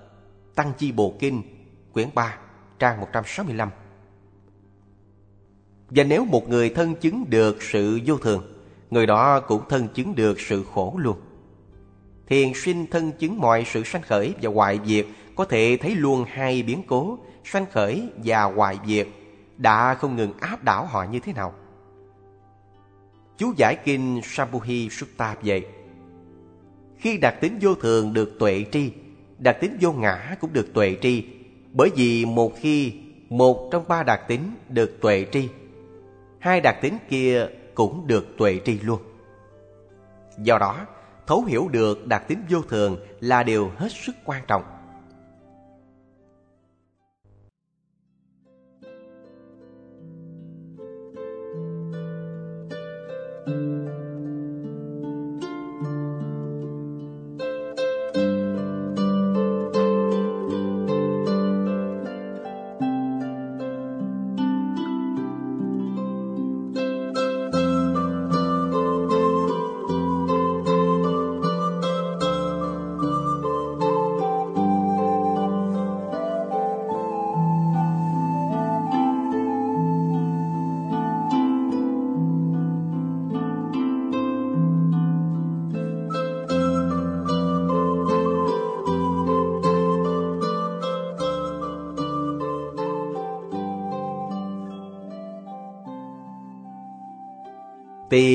Tăng 0.55 0.73
Chi 0.79 0.93
Bộ 0.93 1.15
Kinh, 1.19 1.43
quyển 1.93 2.09
3, 2.15 2.39
trang 2.79 3.01
165. 3.01 3.71
Và 5.91 6.05
nếu 6.05 6.25
một 6.25 6.49
người 6.49 6.71
thân 6.71 6.95
chứng 6.95 7.25
được 7.31 7.63
sự 7.63 8.01
vô 8.07 8.17
thường, 8.17 8.65
người 8.91 9.07
đó 9.07 9.41
cũng 9.41 9.63
thân 9.69 9.89
chứng 9.95 10.15
được 10.15 10.41
sự 10.41 10.65
khổ 10.75 10.95
luôn. 10.99 11.17
Thiền 12.27 12.53
sinh 12.55 12.87
thân 12.87 13.13
chứng 13.13 13.41
mọi 13.41 13.65
sự 13.67 13.83
sanh 13.85 14.03
khởi 14.03 14.35
và 14.43 14.51
hoại 14.51 14.81
diệt 14.85 15.07
có 15.37 15.45
thể 15.45 15.79
thấy 15.81 15.95
luôn 15.95 16.25
hai 16.29 16.63
biến 16.63 16.83
cố 16.87 17.19
sanh 17.45 17.67
khởi 17.73 18.09
và 18.25 18.43
hoại 18.43 18.79
diệt 18.87 19.09
đã 19.57 19.95
không 19.95 20.17
ngừng 20.17 20.33
áp 20.41 20.65
đảo 20.65 20.87
họ 20.87 21.05
như 21.11 21.21
thế 21.21 21.33
nào. 21.33 21.55
Chú 23.39 23.53
giải 23.57 23.77
kinh 23.85 24.21
Sambuhi 24.25 24.89
Sutta 24.91 25.37
vậy. 25.43 25.67
Khi 26.97 27.19
đặc 27.19 27.35
tính 27.41 27.59
vô 27.61 27.75
thường 27.75 28.13
được 28.13 28.39
tuệ 28.39 28.65
tri, 28.73 28.93
đặc 29.39 29.57
tính 29.61 29.77
vô 29.81 29.93
ngã 29.93 30.37
cũng 30.41 30.53
được 30.53 30.75
tuệ 30.75 30.97
tri. 31.03 31.25
Bởi 31.73 31.91
vì 31.97 32.25
một 32.25 32.53
khi 32.61 32.93
một 33.29 33.69
trong 33.73 33.85
ba 33.89 34.03
đặc 34.03 34.21
tính 34.29 34.51
được 34.69 35.01
tuệ 35.01 35.27
tri, 35.33 35.49
hai 36.39 36.61
đặc 36.61 36.77
tính 36.83 36.99
kia 37.09 37.47
cũng 37.75 38.07
được 38.07 38.27
tuệ 38.39 38.61
tri 38.65 38.81
luôn. 38.81 39.01
Do 40.39 40.59
đó, 40.59 40.87
thấu 41.27 41.45
hiểu 41.45 41.69
được 41.73 42.07
đặc 42.07 42.29
tính 42.29 42.43
vô 42.49 42.63
thường 42.69 42.97
là 43.21 43.43
điều 43.43 43.71
hết 43.77 43.93
sức 43.93 44.17
quan 44.25 44.43
trọng. 44.47 44.63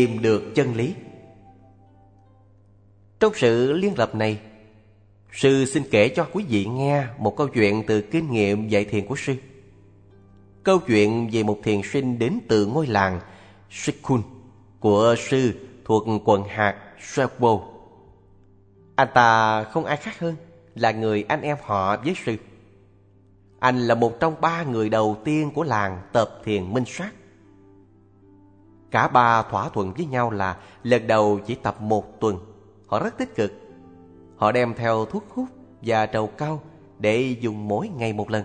Tìm 0.03 0.21
được 0.21 0.55
chân 0.55 0.75
lý 0.75 0.93
Trong 3.19 3.33
sự 3.35 3.73
liên 3.73 3.93
lập 3.97 4.15
này, 4.15 4.39
sư 5.31 5.65
xin 5.65 5.83
kể 5.91 6.09
cho 6.09 6.27
quý 6.33 6.45
vị 6.49 6.65
nghe 6.65 7.07
một 7.17 7.37
câu 7.37 7.47
chuyện 7.47 7.83
từ 7.87 8.01
kinh 8.01 8.31
nghiệm 8.31 8.67
dạy 8.67 8.85
thiền 8.85 9.07
của 9.07 9.15
sư. 9.15 9.35
Câu 10.63 10.79
chuyện 10.79 11.29
về 11.31 11.43
một 11.43 11.59
thiền 11.63 11.81
sinh 11.83 12.19
đến 12.19 12.39
từ 12.47 12.65
ngôi 12.65 12.87
làng 12.87 13.19
Sikun 13.69 14.21
của 14.79 15.15
sư 15.17 15.53
thuộc 15.85 16.03
quận 16.25 16.43
hạt 16.43 16.75
Sebo. 16.99 17.59
Anh 18.95 19.07
ta 19.13 19.63
không 19.63 19.85
ai 19.85 19.97
khác 19.97 20.19
hơn 20.19 20.35
là 20.75 20.91
người 20.91 21.25
anh 21.27 21.41
em 21.41 21.57
họ 21.63 21.97
với 21.97 22.15
sư. 22.25 22.35
Anh 23.59 23.79
là 23.79 23.95
một 23.95 24.19
trong 24.19 24.41
ba 24.41 24.63
người 24.63 24.89
đầu 24.89 25.17
tiên 25.25 25.51
của 25.55 25.63
làng 25.63 26.01
tập 26.13 26.41
thiền 26.45 26.73
minh 26.73 26.85
sát. 26.87 27.11
Cả 28.93 29.07
ba 29.07 29.41
thỏa 29.41 29.69
thuận 29.69 29.93
với 29.93 30.05
nhau 30.05 30.31
là 30.31 30.57
lần 30.83 31.07
đầu 31.07 31.39
chỉ 31.45 31.55
tập 31.55 31.81
một 31.81 32.19
tuần. 32.19 32.37
Họ 32.87 32.99
rất 32.99 33.17
tích 33.17 33.35
cực. 33.35 33.53
Họ 34.37 34.51
đem 34.51 34.73
theo 34.73 35.05
thuốc 35.05 35.25
hút 35.29 35.45
và 35.81 36.05
trầu 36.05 36.27
cao 36.27 36.61
để 36.99 37.35
dùng 37.39 37.67
mỗi 37.67 37.87
ngày 37.87 38.13
một 38.13 38.29
lần. 38.29 38.43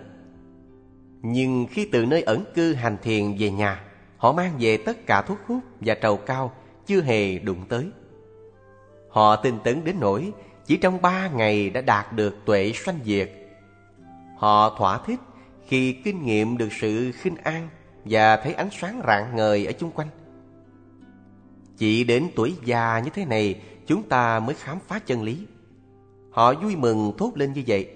Nhưng 1.22 1.66
khi 1.70 1.88
từ 1.92 2.06
nơi 2.06 2.22
ẩn 2.22 2.44
cư 2.54 2.74
hành 2.74 2.96
thiền 3.02 3.36
về 3.38 3.50
nhà, 3.50 3.84
họ 4.16 4.32
mang 4.32 4.52
về 4.58 4.76
tất 4.76 5.06
cả 5.06 5.22
thuốc 5.22 5.38
hút 5.46 5.58
và 5.80 5.94
trầu 5.94 6.16
cao 6.16 6.52
chưa 6.86 7.02
hề 7.02 7.38
đụng 7.38 7.64
tới. 7.68 7.90
Họ 9.10 9.36
tinh 9.36 9.58
tấn 9.64 9.84
đến 9.84 9.96
nỗi 10.00 10.32
chỉ 10.66 10.76
trong 10.76 11.02
ba 11.02 11.28
ngày 11.28 11.70
đã 11.70 11.80
đạt 11.80 12.12
được 12.12 12.36
tuệ 12.44 12.72
sanh 12.74 12.98
diệt. 13.04 13.30
Họ 14.36 14.76
thỏa 14.78 14.98
thích 14.98 15.20
khi 15.66 15.92
kinh 15.92 16.24
nghiệm 16.24 16.58
được 16.58 16.72
sự 16.80 17.12
khinh 17.12 17.36
an 17.36 17.68
và 18.04 18.36
thấy 18.36 18.54
ánh 18.54 18.68
sáng 18.72 19.02
rạng 19.06 19.36
ngời 19.36 19.66
ở 19.66 19.72
chung 19.72 19.90
quanh. 19.90 20.08
Chỉ 21.78 22.04
đến 22.04 22.28
tuổi 22.36 22.54
già 22.64 23.00
như 23.04 23.10
thế 23.14 23.24
này 23.24 23.60
chúng 23.86 24.02
ta 24.02 24.40
mới 24.40 24.54
khám 24.54 24.78
phá 24.88 24.98
chân 24.98 25.22
lý. 25.22 25.38
Họ 26.30 26.54
vui 26.54 26.76
mừng 26.76 27.12
thốt 27.18 27.32
lên 27.34 27.52
như 27.52 27.62
vậy 27.66 27.88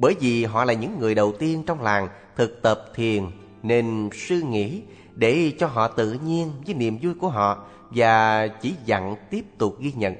bởi 0.00 0.14
vì 0.20 0.44
họ 0.44 0.64
là 0.64 0.72
những 0.72 0.98
người 0.98 1.14
đầu 1.14 1.32
tiên 1.38 1.62
trong 1.66 1.82
làng 1.82 2.08
thực 2.36 2.62
tập 2.62 2.84
thiền 2.94 3.24
nên 3.62 4.08
sư 4.12 4.42
nghĩ 4.42 4.82
để 5.14 5.52
cho 5.58 5.66
họ 5.66 5.88
tự 5.88 6.12
nhiên 6.12 6.52
với 6.66 6.74
niềm 6.74 6.98
vui 7.02 7.14
của 7.14 7.28
họ 7.28 7.66
và 7.90 8.46
chỉ 8.48 8.74
dặn 8.84 9.16
tiếp 9.30 9.44
tục 9.58 9.76
ghi 9.80 9.92
nhận. 9.92 10.14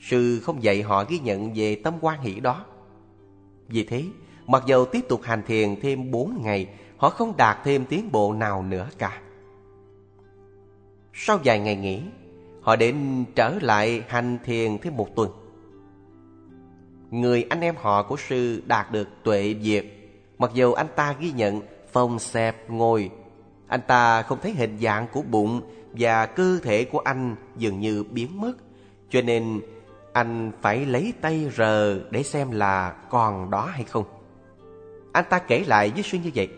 Sư 0.00 0.40
không 0.40 0.62
dạy 0.62 0.82
họ 0.82 1.04
ghi 1.04 1.18
nhận 1.18 1.54
về 1.54 1.74
tâm 1.74 1.94
quan 2.00 2.20
hỷ 2.20 2.40
đó. 2.40 2.64
Vì 3.68 3.84
thế, 3.84 4.04
mặc 4.46 4.62
dầu 4.66 4.84
tiếp 4.84 5.00
tục 5.08 5.20
hành 5.22 5.42
thiền 5.46 5.80
thêm 5.80 6.10
bốn 6.10 6.42
ngày, 6.42 6.66
họ 6.96 7.10
không 7.10 7.36
đạt 7.36 7.58
thêm 7.64 7.84
tiến 7.84 8.12
bộ 8.12 8.32
nào 8.32 8.62
nữa 8.62 8.88
cả. 8.98 9.20
Sau 11.14 11.38
vài 11.44 11.58
ngày 11.58 11.76
nghỉ, 11.76 12.02
họ 12.62 12.76
đến 12.76 13.24
trở 13.34 13.58
lại 13.60 14.04
hành 14.08 14.38
thiền 14.44 14.78
thêm 14.78 14.96
một 14.96 15.16
tuần. 15.16 15.30
Người 17.10 17.46
anh 17.50 17.60
em 17.60 17.74
họ 17.78 18.02
của 18.02 18.16
sư 18.16 18.62
đạt 18.66 18.92
được 18.92 19.08
tuệ 19.22 19.54
diệt, 19.62 19.86
mặc 20.38 20.50
dù 20.54 20.72
anh 20.72 20.86
ta 20.96 21.14
ghi 21.20 21.32
nhận 21.32 21.60
phong 21.92 22.18
xẹp 22.18 22.70
ngồi. 22.70 23.10
Anh 23.66 23.80
ta 23.86 24.22
không 24.22 24.38
thấy 24.42 24.52
hình 24.52 24.78
dạng 24.78 25.06
của 25.12 25.22
bụng 25.22 25.60
và 25.92 26.26
cơ 26.26 26.58
thể 26.62 26.84
của 26.84 26.98
anh 26.98 27.36
dường 27.56 27.80
như 27.80 28.04
biến 28.10 28.40
mất, 28.40 28.52
cho 29.10 29.20
nên 29.20 29.60
anh 30.12 30.52
phải 30.60 30.86
lấy 30.86 31.12
tay 31.20 31.50
rờ 31.56 32.00
để 32.10 32.22
xem 32.22 32.50
là 32.50 32.96
còn 33.10 33.50
đó 33.50 33.66
hay 33.66 33.84
không. 33.84 34.04
Anh 35.12 35.24
ta 35.30 35.38
kể 35.38 35.64
lại 35.66 35.90
với 35.90 36.02
sư 36.02 36.18
như 36.24 36.30
vậy. 36.34 36.48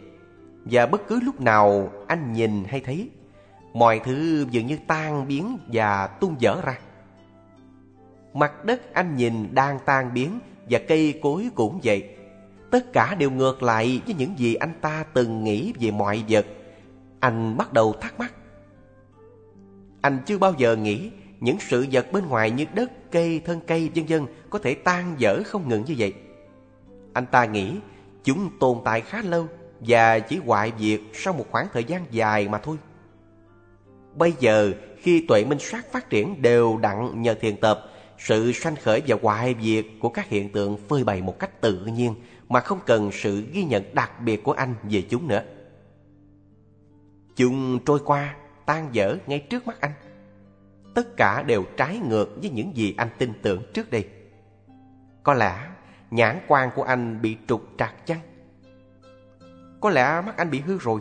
Và 0.65 0.87
bất 0.87 1.09
cứ 1.09 1.21
lúc 1.21 1.41
nào 1.41 1.93
anh 2.07 2.33
nhìn 2.33 2.65
hay 2.65 2.81
thấy, 2.81 3.11
mọi 3.75 4.01
thứ 4.05 4.47
dường 4.51 4.67
như 4.67 4.79
tan 4.87 5.29
biến 5.29 5.59
và 5.73 6.07
tung 6.07 6.37
dở 6.39 6.61
ra. 6.65 6.79
Mặt 8.35 8.65
đất 8.65 8.95
anh 8.95 9.17
nhìn 9.17 9.55
đang 9.55 9.79
tan 9.85 10.15
biến 10.15 10.39
và 10.71 10.81
cây 10.89 11.21
cối 11.23 11.49
cũng 11.55 11.81
vậy. 11.85 12.17
Tất 12.71 12.93
cả 12.93 13.15
đều 13.15 13.31
ngược 13.31 13.63
lại 13.63 14.01
với 14.07 14.15
những 14.15 14.39
gì 14.39 14.55
anh 14.55 14.73
ta 14.81 15.05
từng 15.15 15.45
nghĩ 15.45 15.73
về 15.81 15.91
mọi 15.91 16.25
vật. 16.29 16.47
Anh 17.21 17.57
bắt 17.57 17.73
đầu 17.73 17.95
thắc 18.01 18.19
mắc. 18.19 18.35
Anh 20.01 20.19
chưa 20.27 20.39
bao 20.39 20.55
giờ 20.59 20.77
nghĩ 20.77 21.11
những 21.41 21.57
sự 21.61 21.87
vật 21.93 22.13
bên 22.13 22.27
ngoài 22.27 22.51
như 22.51 22.65
đất, 22.75 23.11
cây, 23.11 23.41
thân 23.45 23.61
cây, 23.67 23.91
vân 23.95 24.07
vân 24.07 24.27
có 24.51 24.59
thể 24.59 24.75
tan 24.75 25.15
dở 25.19 25.43
không 25.47 25.69
ngừng 25.69 25.85
như 25.85 25.95
vậy. 25.99 26.15
Anh 27.13 27.27
ta 27.27 27.45
nghĩ 27.45 27.77
chúng 28.25 28.51
tồn 28.61 28.79
tại 28.85 29.01
khá 29.01 29.23
lâu 29.23 29.47
và 29.81 30.19
chỉ 30.19 30.41
hoại 30.47 30.73
diệt 30.79 31.01
sau 31.13 31.33
một 31.33 31.47
khoảng 31.51 31.67
thời 31.73 31.85
gian 31.85 32.05
dài 32.11 32.49
mà 32.49 32.59
thôi. 32.59 32.77
Bây 34.17 34.33
giờ, 34.41 34.73
khi 34.99 35.27
tuệ 35.29 35.45
minh 35.45 35.59
sát 35.59 35.93
phát 35.93 36.11
triển 36.11 36.43
đều 36.43 36.79
đặn 36.79 37.23
nhờ 37.23 37.35
thiền 37.35 37.57
tập, 37.57 37.91
sự 38.19 38.53
sanh 38.53 38.77
khởi 38.77 39.03
và 39.07 39.17
hoại 39.23 39.57
diệt 39.63 39.87
của 40.01 40.09
các 40.09 40.29
hiện 40.29 40.53
tượng 40.53 40.77
phơi 40.77 41.05
bày 41.05 41.23
một 41.23 41.39
cách 41.39 41.61
tự 41.61 41.87
nhiên 41.87 42.15
mà 42.49 42.61
không 42.61 42.79
cần 42.87 43.11
sự 43.13 43.45
ghi 43.53 43.65
nhận 43.65 43.95
đặc 43.95 44.21
biệt 44.21 44.43
của 44.43 44.53
anh 44.53 44.75
về 44.83 45.03
chúng 45.03 45.29
nữa. 45.29 45.43
Chúng 47.37 47.79
trôi 47.85 48.01
qua, 48.05 48.37
tan 48.67 48.89
dở 48.93 49.17
ngay 49.27 49.39
trước 49.39 49.67
mắt 49.67 49.81
anh. 49.81 49.93
Tất 50.95 51.17
cả 51.17 51.43
đều 51.43 51.65
trái 51.77 51.99
ngược 51.99 52.37
với 52.41 52.51
những 52.51 52.77
gì 52.77 52.95
anh 52.97 53.09
tin 53.19 53.33
tưởng 53.43 53.63
trước 53.75 53.91
đây. 53.91 54.09
Có 55.23 55.35
lẽ 55.35 55.69
nhãn 56.11 56.41
quan 56.49 56.71
của 56.77 56.83
anh 56.83 57.23
bị 57.23 57.37
trục 57.49 57.63
trặc 57.79 58.07
chăng? 58.07 58.21
Có 59.81 59.91
lẽ 59.91 60.23
mắt 60.27 60.37
anh 60.37 60.51
bị 60.51 60.61
hư 60.61 60.79
rồi. 60.79 61.01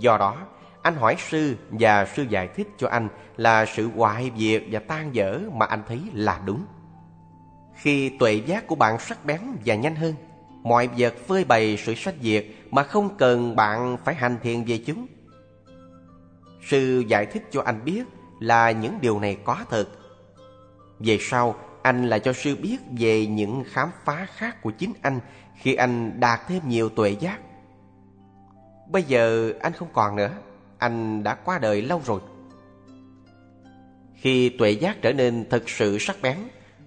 Do 0.00 0.18
đó, 0.18 0.46
anh 0.84 0.96
hỏi 0.96 1.16
sư 1.18 1.56
và 1.70 2.06
sư 2.06 2.22
giải 2.22 2.48
thích 2.48 2.68
cho 2.78 2.88
anh 2.88 3.08
là 3.36 3.66
sự 3.66 3.90
hoại 3.96 4.32
diệt 4.36 4.62
và 4.70 4.80
tan 4.80 5.14
dở 5.14 5.40
mà 5.52 5.66
anh 5.66 5.82
thấy 5.88 6.00
là 6.12 6.40
đúng. 6.44 6.64
Khi 7.74 8.08
tuệ 8.18 8.32
giác 8.32 8.66
của 8.66 8.74
bạn 8.74 8.98
sắc 8.98 9.24
bén 9.24 9.40
và 9.64 9.74
nhanh 9.74 9.94
hơn, 9.94 10.14
mọi 10.62 10.88
vật 10.98 11.14
phơi 11.26 11.44
bày 11.44 11.76
sự 11.76 11.94
sách 11.94 12.14
diệt 12.20 12.46
mà 12.70 12.82
không 12.82 13.16
cần 13.16 13.56
bạn 13.56 13.96
phải 14.04 14.14
hành 14.14 14.36
thiền 14.42 14.64
về 14.64 14.80
chúng. 14.86 15.06
Sư 16.70 17.04
giải 17.08 17.26
thích 17.26 17.42
cho 17.50 17.62
anh 17.62 17.84
biết 17.84 18.04
là 18.40 18.70
những 18.70 18.98
điều 19.00 19.20
này 19.20 19.38
có 19.44 19.56
thật. 19.70 19.88
Về 20.98 21.18
sau, 21.20 21.54
anh 21.82 22.06
lại 22.06 22.20
cho 22.20 22.32
sư 22.32 22.56
biết 22.62 22.76
về 22.98 23.26
những 23.26 23.64
khám 23.66 23.90
phá 24.04 24.26
khác 24.36 24.62
của 24.62 24.70
chính 24.70 24.92
anh 25.02 25.20
khi 25.56 25.74
anh 25.74 26.20
đạt 26.20 26.40
thêm 26.48 26.62
nhiều 26.68 26.88
tuệ 26.88 27.10
giác. 27.10 27.38
Bây 28.90 29.02
giờ 29.02 29.52
anh 29.60 29.72
không 29.72 29.88
còn 29.92 30.16
nữa, 30.16 30.30
anh 30.84 31.22
đã 31.22 31.34
qua 31.34 31.58
đời 31.58 31.82
lâu 31.82 32.02
rồi. 32.04 32.20
Khi 34.14 34.48
tuệ 34.48 34.70
giác 34.70 35.02
trở 35.02 35.12
nên 35.12 35.48
thực 35.50 35.68
sự 35.68 35.98
sắc 35.98 36.16
bén, 36.22 36.36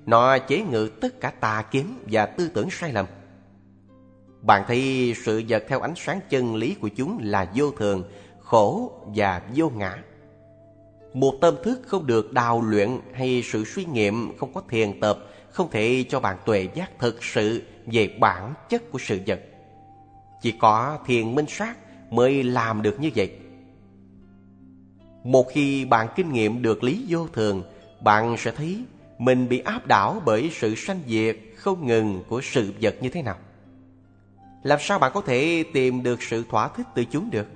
nó 0.06 0.38
chế 0.38 0.62
ngự 0.62 0.90
tất 1.02 1.22
cả 1.22 1.30
tà 1.30 1.62
kiến 1.72 1.86
và 2.12 2.26
tư 2.26 2.50
tưởng 2.54 2.70
sai 2.70 2.94
lầm. 2.94 3.06
Bạn 4.42 4.64
thấy 4.68 5.14
sự 5.24 5.44
vật 5.50 5.64
theo 5.68 5.80
ánh 5.80 5.94
sáng 5.96 6.20
chân 6.30 6.56
lý 6.56 6.76
của 6.82 6.88
chúng 6.88 7.20
là 7.22 7.52
vô 7.56 7.72
thường, 7.72 8.04
khổ 8.40 8.92
và 9.16 9.42
vô 9.56 9.70
ngã. 9.70 9.98
Một 11.14 11.34
tâm 11.42 11.56
thức 11.64 11.82
không 11.86 12.08
được 12.08 12.34
đào 12.34 12.62
luyện 12.62 13.00
hay 13.14 13.42
sự 13.46 13.66
suy 13.66 13.86
nghiệm 13.86 14.38
không 14.38 14.54
có 14.54 14.62
thiền 14.70 15.00
tập 15.00 15.20
không 15.52 15.72
thể 15.72 16.06
cho 16.10 16.20
bạn 16.20 16.38
tuệ 16.46 16.68
giác 16.74 17.00
thực 17.00 17.24
sự 17.24 17.62
về 17.86 18.18
bản 18.20 18.54
chất 18.70 18.92
của 18.92 19.00
sự 19.00 19.20
vật. 19.28 19.40
Chỉ 20.42 20.54
có 20.60 21.00
thiền 21.06 21.36
minh 21.36 21.46
sát 21.48 21.78
mới 22.10 22.44
làm 22.44 22.82
được 22.82 23.00
như 23.00 23.10
vậy. 23.16 23.32
Một 25.28 25.48
khi 25.50 25.86
bạn 25.86 26.08
kinh 26.16 26.34
nghiệm 26.34 26.62
được 26.62 26.84
lý 26.84 27.06
vô 27.10 27.28
thường, 27.34 27.64
bạn 28.02 28.38
sẽ 28.38 28.52
thấy 28.52 28.84
mình 29.18 29.50
bị 29.50 29.60
áp 29.60 29.88
đảo 29.88 30.22
bởi 30.26 30.50
sự 30.54 30.76
sanh 30.76 31.00
diệt 31.08 31.38
không 31.56 31.88
ngừng 31.88 32.24
của 32.30 32.42
sự 32.44 32.74
vật 32.82 32.96
như 33.02 33.10
thế 33.10 33.22
nào. 33.22 33.36
Làm 34.64 34.80
sao 34.82 35.00
bạn 35.00 35.12
có 35.14 35.22
thể 35.22 35.64
tìm 35.74 36.04
được 36.04 36.22
sự 36.22 36.46
thỏa 36.50 36.68
thích 36.68 36.88
từ 36.96 37.06
chúng 37.06 37.30
được? 37.30 37.48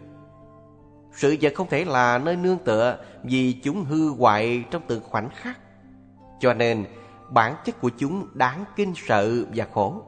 Sự 1.14 1.38
vật 1.42 1.54
không 1.56 1.68
thể 1.70 1.86
là 1.86 2.18
nơi 2.18 2.36
nương 2.36 2.58
tựa 2.58 2.98
vì 3.24 3.54
chúng 3.54 3.84
hư 3.84 4.10
hoại 4.10 4.64
trong 4.72 4.82
từng 4.88 5.04
khoảnh 5.04 5.30
khắc. 5.36 5.60
Cho 6.40 6.54
nên, 6.54 6.86
bản 7.30 7.56
chất 7.66 7.82
của 7.82 7.90
chúng 7.98 8.28
đáng 8.34 8.66
kinh 8.76 8.94
sợ 8.96 9.46
và 9.56 9.68
khổ. 9.74 10.04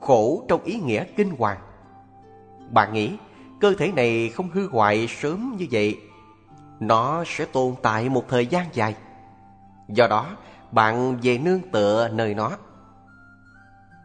Khổ 0.00 0.44
trong 0.48 0.64
ý 0.64 0.80
nghĩa 0.80 1.04
kinh 1.16 1.30
hoàng. 1.30 1.58
Bạn 2.70 2.92
nghĩ 2.92 3.10
cơ 3.60 3.74
thể 3.78 3.92
này 3.92 4.28
không 4.28 4.50
hư 4.50 4.68
hoại 4.68 5.08
sớm 5.08 5.56
như 5.58 5.66
vậy. 5.70 6.00
Nó 6.80 7.24
sẽ 7.26 7.44
tồn 7.44 7.74
tại 7.82 8.08
một 8.08 8.24
thời 8.28 8.46
gian 8.46 8.66
dài. 8.72 8.94
Do 9.88 10.06
đó, 10.06 10.36
bạn 10.72 11.18
về 11.22 11.38
nương 11.38 11.60
tựa 11.72 12.08
nơi 12.08 12.34
nó. 12.34 12.50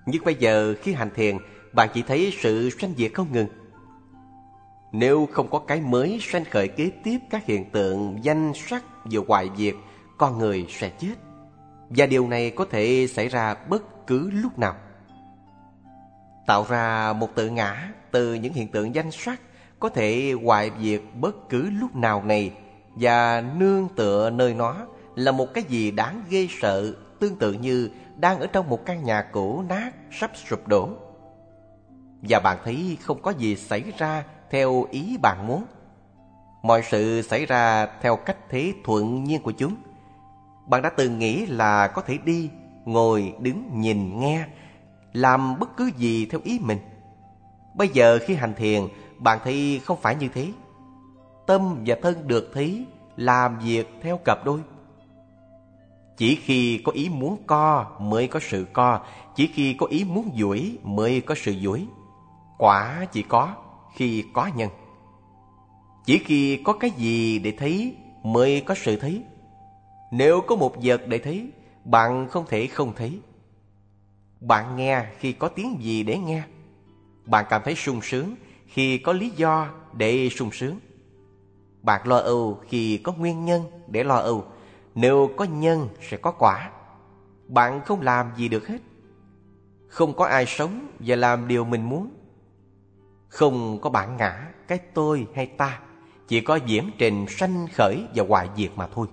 Nhưng 0.06 0.24
bây 0.26 0.36
giờ 0.36 0.74
khi 0.82 0.94
hành 0.94 1.10
thiền, 1.16 1.38
bạn 1.74 1.89
chỉ 1.94 2.02
thấy 2.02 2.34
sự 2.42 2.70
sanh 2.70 2.94
diệt 2.98 3.12
không 3.13 3.28
ngừng 3.32 3.48
nếu 4.94 5.28
không 5.32 5.48
có 5.50 5.60
cái 5.60 5.82
mới 5.82 6.20
sanh 6.22 6.46
khởi 6.46 6.68
kế 6.68 6.92
tiếp 7.04 7.20
các 7.30 7.46
hiện 7.46 7.70
tượng 7.72 8.24
danh 8.24 8.52
sắc 8.56 8.84
và 9.04 9.22
hoại 9.28 9.50
diệt, 9.58 9.76
con 10.18 10.38
người 10.38 10.66
sẽ 10.70 10.89
chết. 10.89 11.13
Và 11.89 12.06
điều 12.06 12.28
này 12.28 12.52
có 12.52 12.66
thể 12.70 13.08
xảy 13.10 13.28
ra 13.28 13.56
bất 13.70 14.08
cứ 14.08 14.30
lúc 14.32 14.60
nào. 14.60 14.76
Tạo 16.48 16.66
ra 16.70 17.13
một 17.13 17.36
tự 17.36 17.50
ngã 17.50 17.89
từ 18.13 18.34
những 18.34 18.54
hiện 18.54 18.67
tượng 18.67 18.95
danh 18.95 19.12
sắc 19.12 19.41
có 19.80 19.89
thể 19.89 20.34
hoại 20.43 20.71
diệt 20.82 21.02
bất 21.19 21.49
cứ 21.49 21.69
lúc 21.69 21.95
nào 21.95 22.23
này 22.23 22.52
và 22.95 23.43
nương 23.58 23.88
tựa 23.95 24.30
nơi 24.30 24.54
nó 24.54 24.86
là 25.15 25.32
một 25.32 25.54
cái 25.54 25.63
gì 25.63 25.91
đáng 25.91 26.23
ghê 26.30 26.47
sợ, 26.62 26.93
tương 27.19 27.36
tự 27.36 27.54
như 27.54 27.89
đang 28.17 28.39
ở 28.39 28.47
trong 28.47 28.69
một 28.69 28.86
căn 28.86 29.04
nhà 29.04 29.21
cũ 29.21 29.63
nát 29.69 29.91
sắp 30.12 30.32
sụp 30.49 30.67
đổ. 30.67 30.89
Và 32.21 32.39
bạn 32.39 32.58
thấy 32.63 32.97
không 33.02 33.21
có 33.21 33.32
gì 33.32 33.56
xảy 33.56 33.84
ra 33.97 34.23
theo 34.52 34.88
ý 34.91 35.17
bạn 35.21 35.47
muốn. 35.47 35.63
Mọi 36.63 36.84
sự 36.91 37.21
xảy 37.21 37.45
ra 37.45 37.88
theo 38.02 38.15
cách 38.15 38.38
thế 38.49 38.73
thuận 38.84 39.23
nhiên 39.23 39.41
của 39.41 39.52
chúng. 39.52 39.76
Bạn 40.67 40.82
đã 40.82 40.89
từng 40.89 41.19
nghĩ 41.19 41.45
là 41.45 41.88
có 41.88 42.02
thể 42.02 42.17
đi, 42.26 42.49
ngồi, 42.86 43.34
đứng, 43.39 43.69
nhìn, 43.73 44.19
nghe, 44.19 44.45
làm 45.13 45.60
bất 45.60 45.78
cứ 45.78 45.91
gì 45.97 46.26
theo 46.26 46.41
ý 46.43 46.60
mình. 46.60 46.78
Bây 47.76 47.88
giờ 47.88 48.20
khi 48.26 48.36
hành 48.36 48.54
thiền, 48.54 48.88
bạn 49.20 49.40
thấy 49.44 49.82
không 49.84 49.98
phải 50.02 50.16
như 50.16 50.28
thế. 50.34 50.48
Tâm 51.48 51.84
và 51.86 51.96
thân 52.02 52.28
được 52.28 52.52
thấy 52.54 52.86
làm 53.16 53.60
việc 53.60 53.88
theo 54.02 54.20
cặp 54.26 54.46
đôi. 54.46 54.60
Chỉ 56.18 56.36
khi 56.36 56.78
có 56.78 56.92
ý 56.92 57.10
muốn 57.10 57.38
co 57.48 57.86
mới 58.00 58.28
có 58.28 58.40
sự 58.40 58.68
co, 58.74 59.00
chỉ 59.36 59.48
khi 59.48 59.74
có 59.74 59.86
ý 59.86 60.04
muốn 60.04 60.30
duỗi 60.38 60.78
mới 60.84 61.22
có 61.22 61.36
sự 61.38 61.56
duỗi. 61.62 61.88
Quả 62.58 63.06
chỉ 63.12 63.22
có 63.22 63.56
khi 63.96 64.24
có 64.34 64.50
nhân. 64.56 64.70
Chỉ 66.06 66.18
khi 66.18 66.58
có 66.64 66.74
cái 66.74 66.92
gì 66.92 67.40
để 67.40 67.54
thấy 67.58 67.96
mới 68.24 68.62
có 68.62 68.76
sự 68.76 68.98
thấy. 68.98 69.24
Nếu 70.12 70.42
có 70.42 70.56
một 70.56 70.76
vật 70.84 71.02
để 71.08 71.18
thấy, 71.18 71.50
bạn 71.86 72.28
không 72.30 72.46
thể 72.50 72.68
không 72.68 72.94
thấy. 72.96 73.20
Bạn 74.40 74.76
nghe 74.76 75.06
khi 75.20 75.34
có 75.34 75.48
tiếng 75.48 75.78
gì 75.82 76.04
để 76.04 76.18
nghe. 76.18 76.44
Bạn 77.26 77.46
cảm 77.50 77.62
thấy 77.66 77.76
sung 77.76 78.02
sướng 78.02 78.36
khi 78.68 78.98
có 78.98 79.14
lý 79.14 79.30
do 79.30 79.70
để 79.94 80.30
sung 80.30 80.52
sướng. 80.52 80.80
Bạn 81.82 82.08
lo 82.08 82.18
âu 82.18 82.62
khi 82.68 82.98
có 82.98 83.14
nguyên 83.14 83.46
nhân 83.46 83.64
để 83.88 84.04
lo 84.04 84.18
âu. 84.18 84.46
Nếu 84.96 85.30
có 85.38 85.46
nhân 85.46 85.90
sẽ 86.02 86.18
có 86.18 86.32
quả. 86.32 86.72
Bạn 87.48 87.82
không 87.86 88.02
làm 88.02 88.32
gì 88.38 88.48
được 88.48 88.68
hết. 88.68 88.78
Không 89.88 90.14
có 90.14 90.26
ai 90.26 90.46
sống 90.46 90.88
và 91.00 91.16
làm 91.16 91.48
điều 91.48 91.66
mình 91.66 91.90
muốn. 91.90 92.12
Không 93.28 93.82
có 93.82 93.90
bản 93.90 94.18
ngã, 94.18 94.48
cái 94.68 94.78
tôi 94.78 95.28
hay 95.36 95.46
ta. 95.46 95.80
Chỉ 96.28 96.42
có 96.42 96.56
diễn 96.56 96.92
trình 96.98 97.26
sanh 97.30 97.68
khởi 97.74 98.06
và 98.16 98.24
hoại 98.30 98.50
diệt 98.58 98.72
mà 98.76 98.88
thôi. 98.88 99.08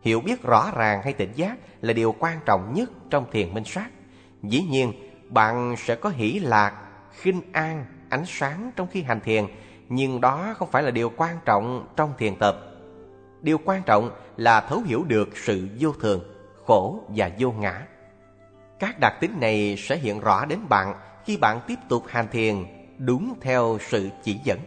Hiểu 0.00 0.20
biết 0.20 0.42
rõ 0.42 0.70
ràng 0.76 1.00
hay 1.04 1.12
tỉnh 1.12 1.32
giác 1.34 1.58
là 1.80 1.92
điều 1.92 2.14
quan 2.18 2.38
trọng 2.46 2.74
nhất 2.74 2.90
trong 3.10 3.26
thiền 3.30 3.54
minh 3.54 3.64
sát. 3.64 3.90
Dĩ 4.42 4.62
nhiên, 4.62 4.92
bạn 5.28 5.74
sẽ 5.78 5.94
có 5.94 6.10
hỷ 6.10 6.38
lạc, 6.38 6.87
khinh 7.20 7.42
an, 7.52 7.86
ánh 8.08 8.24
sáng 8.26 8.70
trong 8.76 8.88
khi 8.90 9.02
hành 9.02 9.20
thiền, 9.20 9.44
nhưng 9.88 10.20
đó 10.20 10.54
không 10.58 10.70
phải 10.70 10.82
là 10.82 10.90
điều 10.90 11.12
quan 11.16 11.36
trọng 11.44 11.86
trong 11.96 12.12
thiền 12.18 12.36
tập. 12.36 12.58
Điều 13.42 13.58
quan 13.64 13.82
trọng 13.82 14.10
là 14.36 14.60
thấu 14.60 14.80
hiểu 14.80 15.04
được 15.04 15.28
sự 15.36 15.68
vô 15.80 15.92
thường, 15.92 16.20
khổ 16.66 17.02
và 17.08 17.30
vô 17.38 17.52
ngã. 17.52 17.86
Các 18.78 19.00
đặc 19.00 19.12
tính 19.20 19.40
này 19.40 19.76
sẽ 19.78 19.96
hiện 19.96 20.20
rõ 20.20 20.44
đến 20.44 20.58
bạn 20.68 20.94
khi 21.24 21.36
bạn 21.36 21.60
tiếp 21.66 21.78
tục 21.88 22.02
hành 22.08 22.28
thiền 22.28 22.64
đúng 22.98 23.34
theo 23.40 23.78
sự 23.80 24.08
chỉ 24.22 24.40
dẫn. 24.44 24.58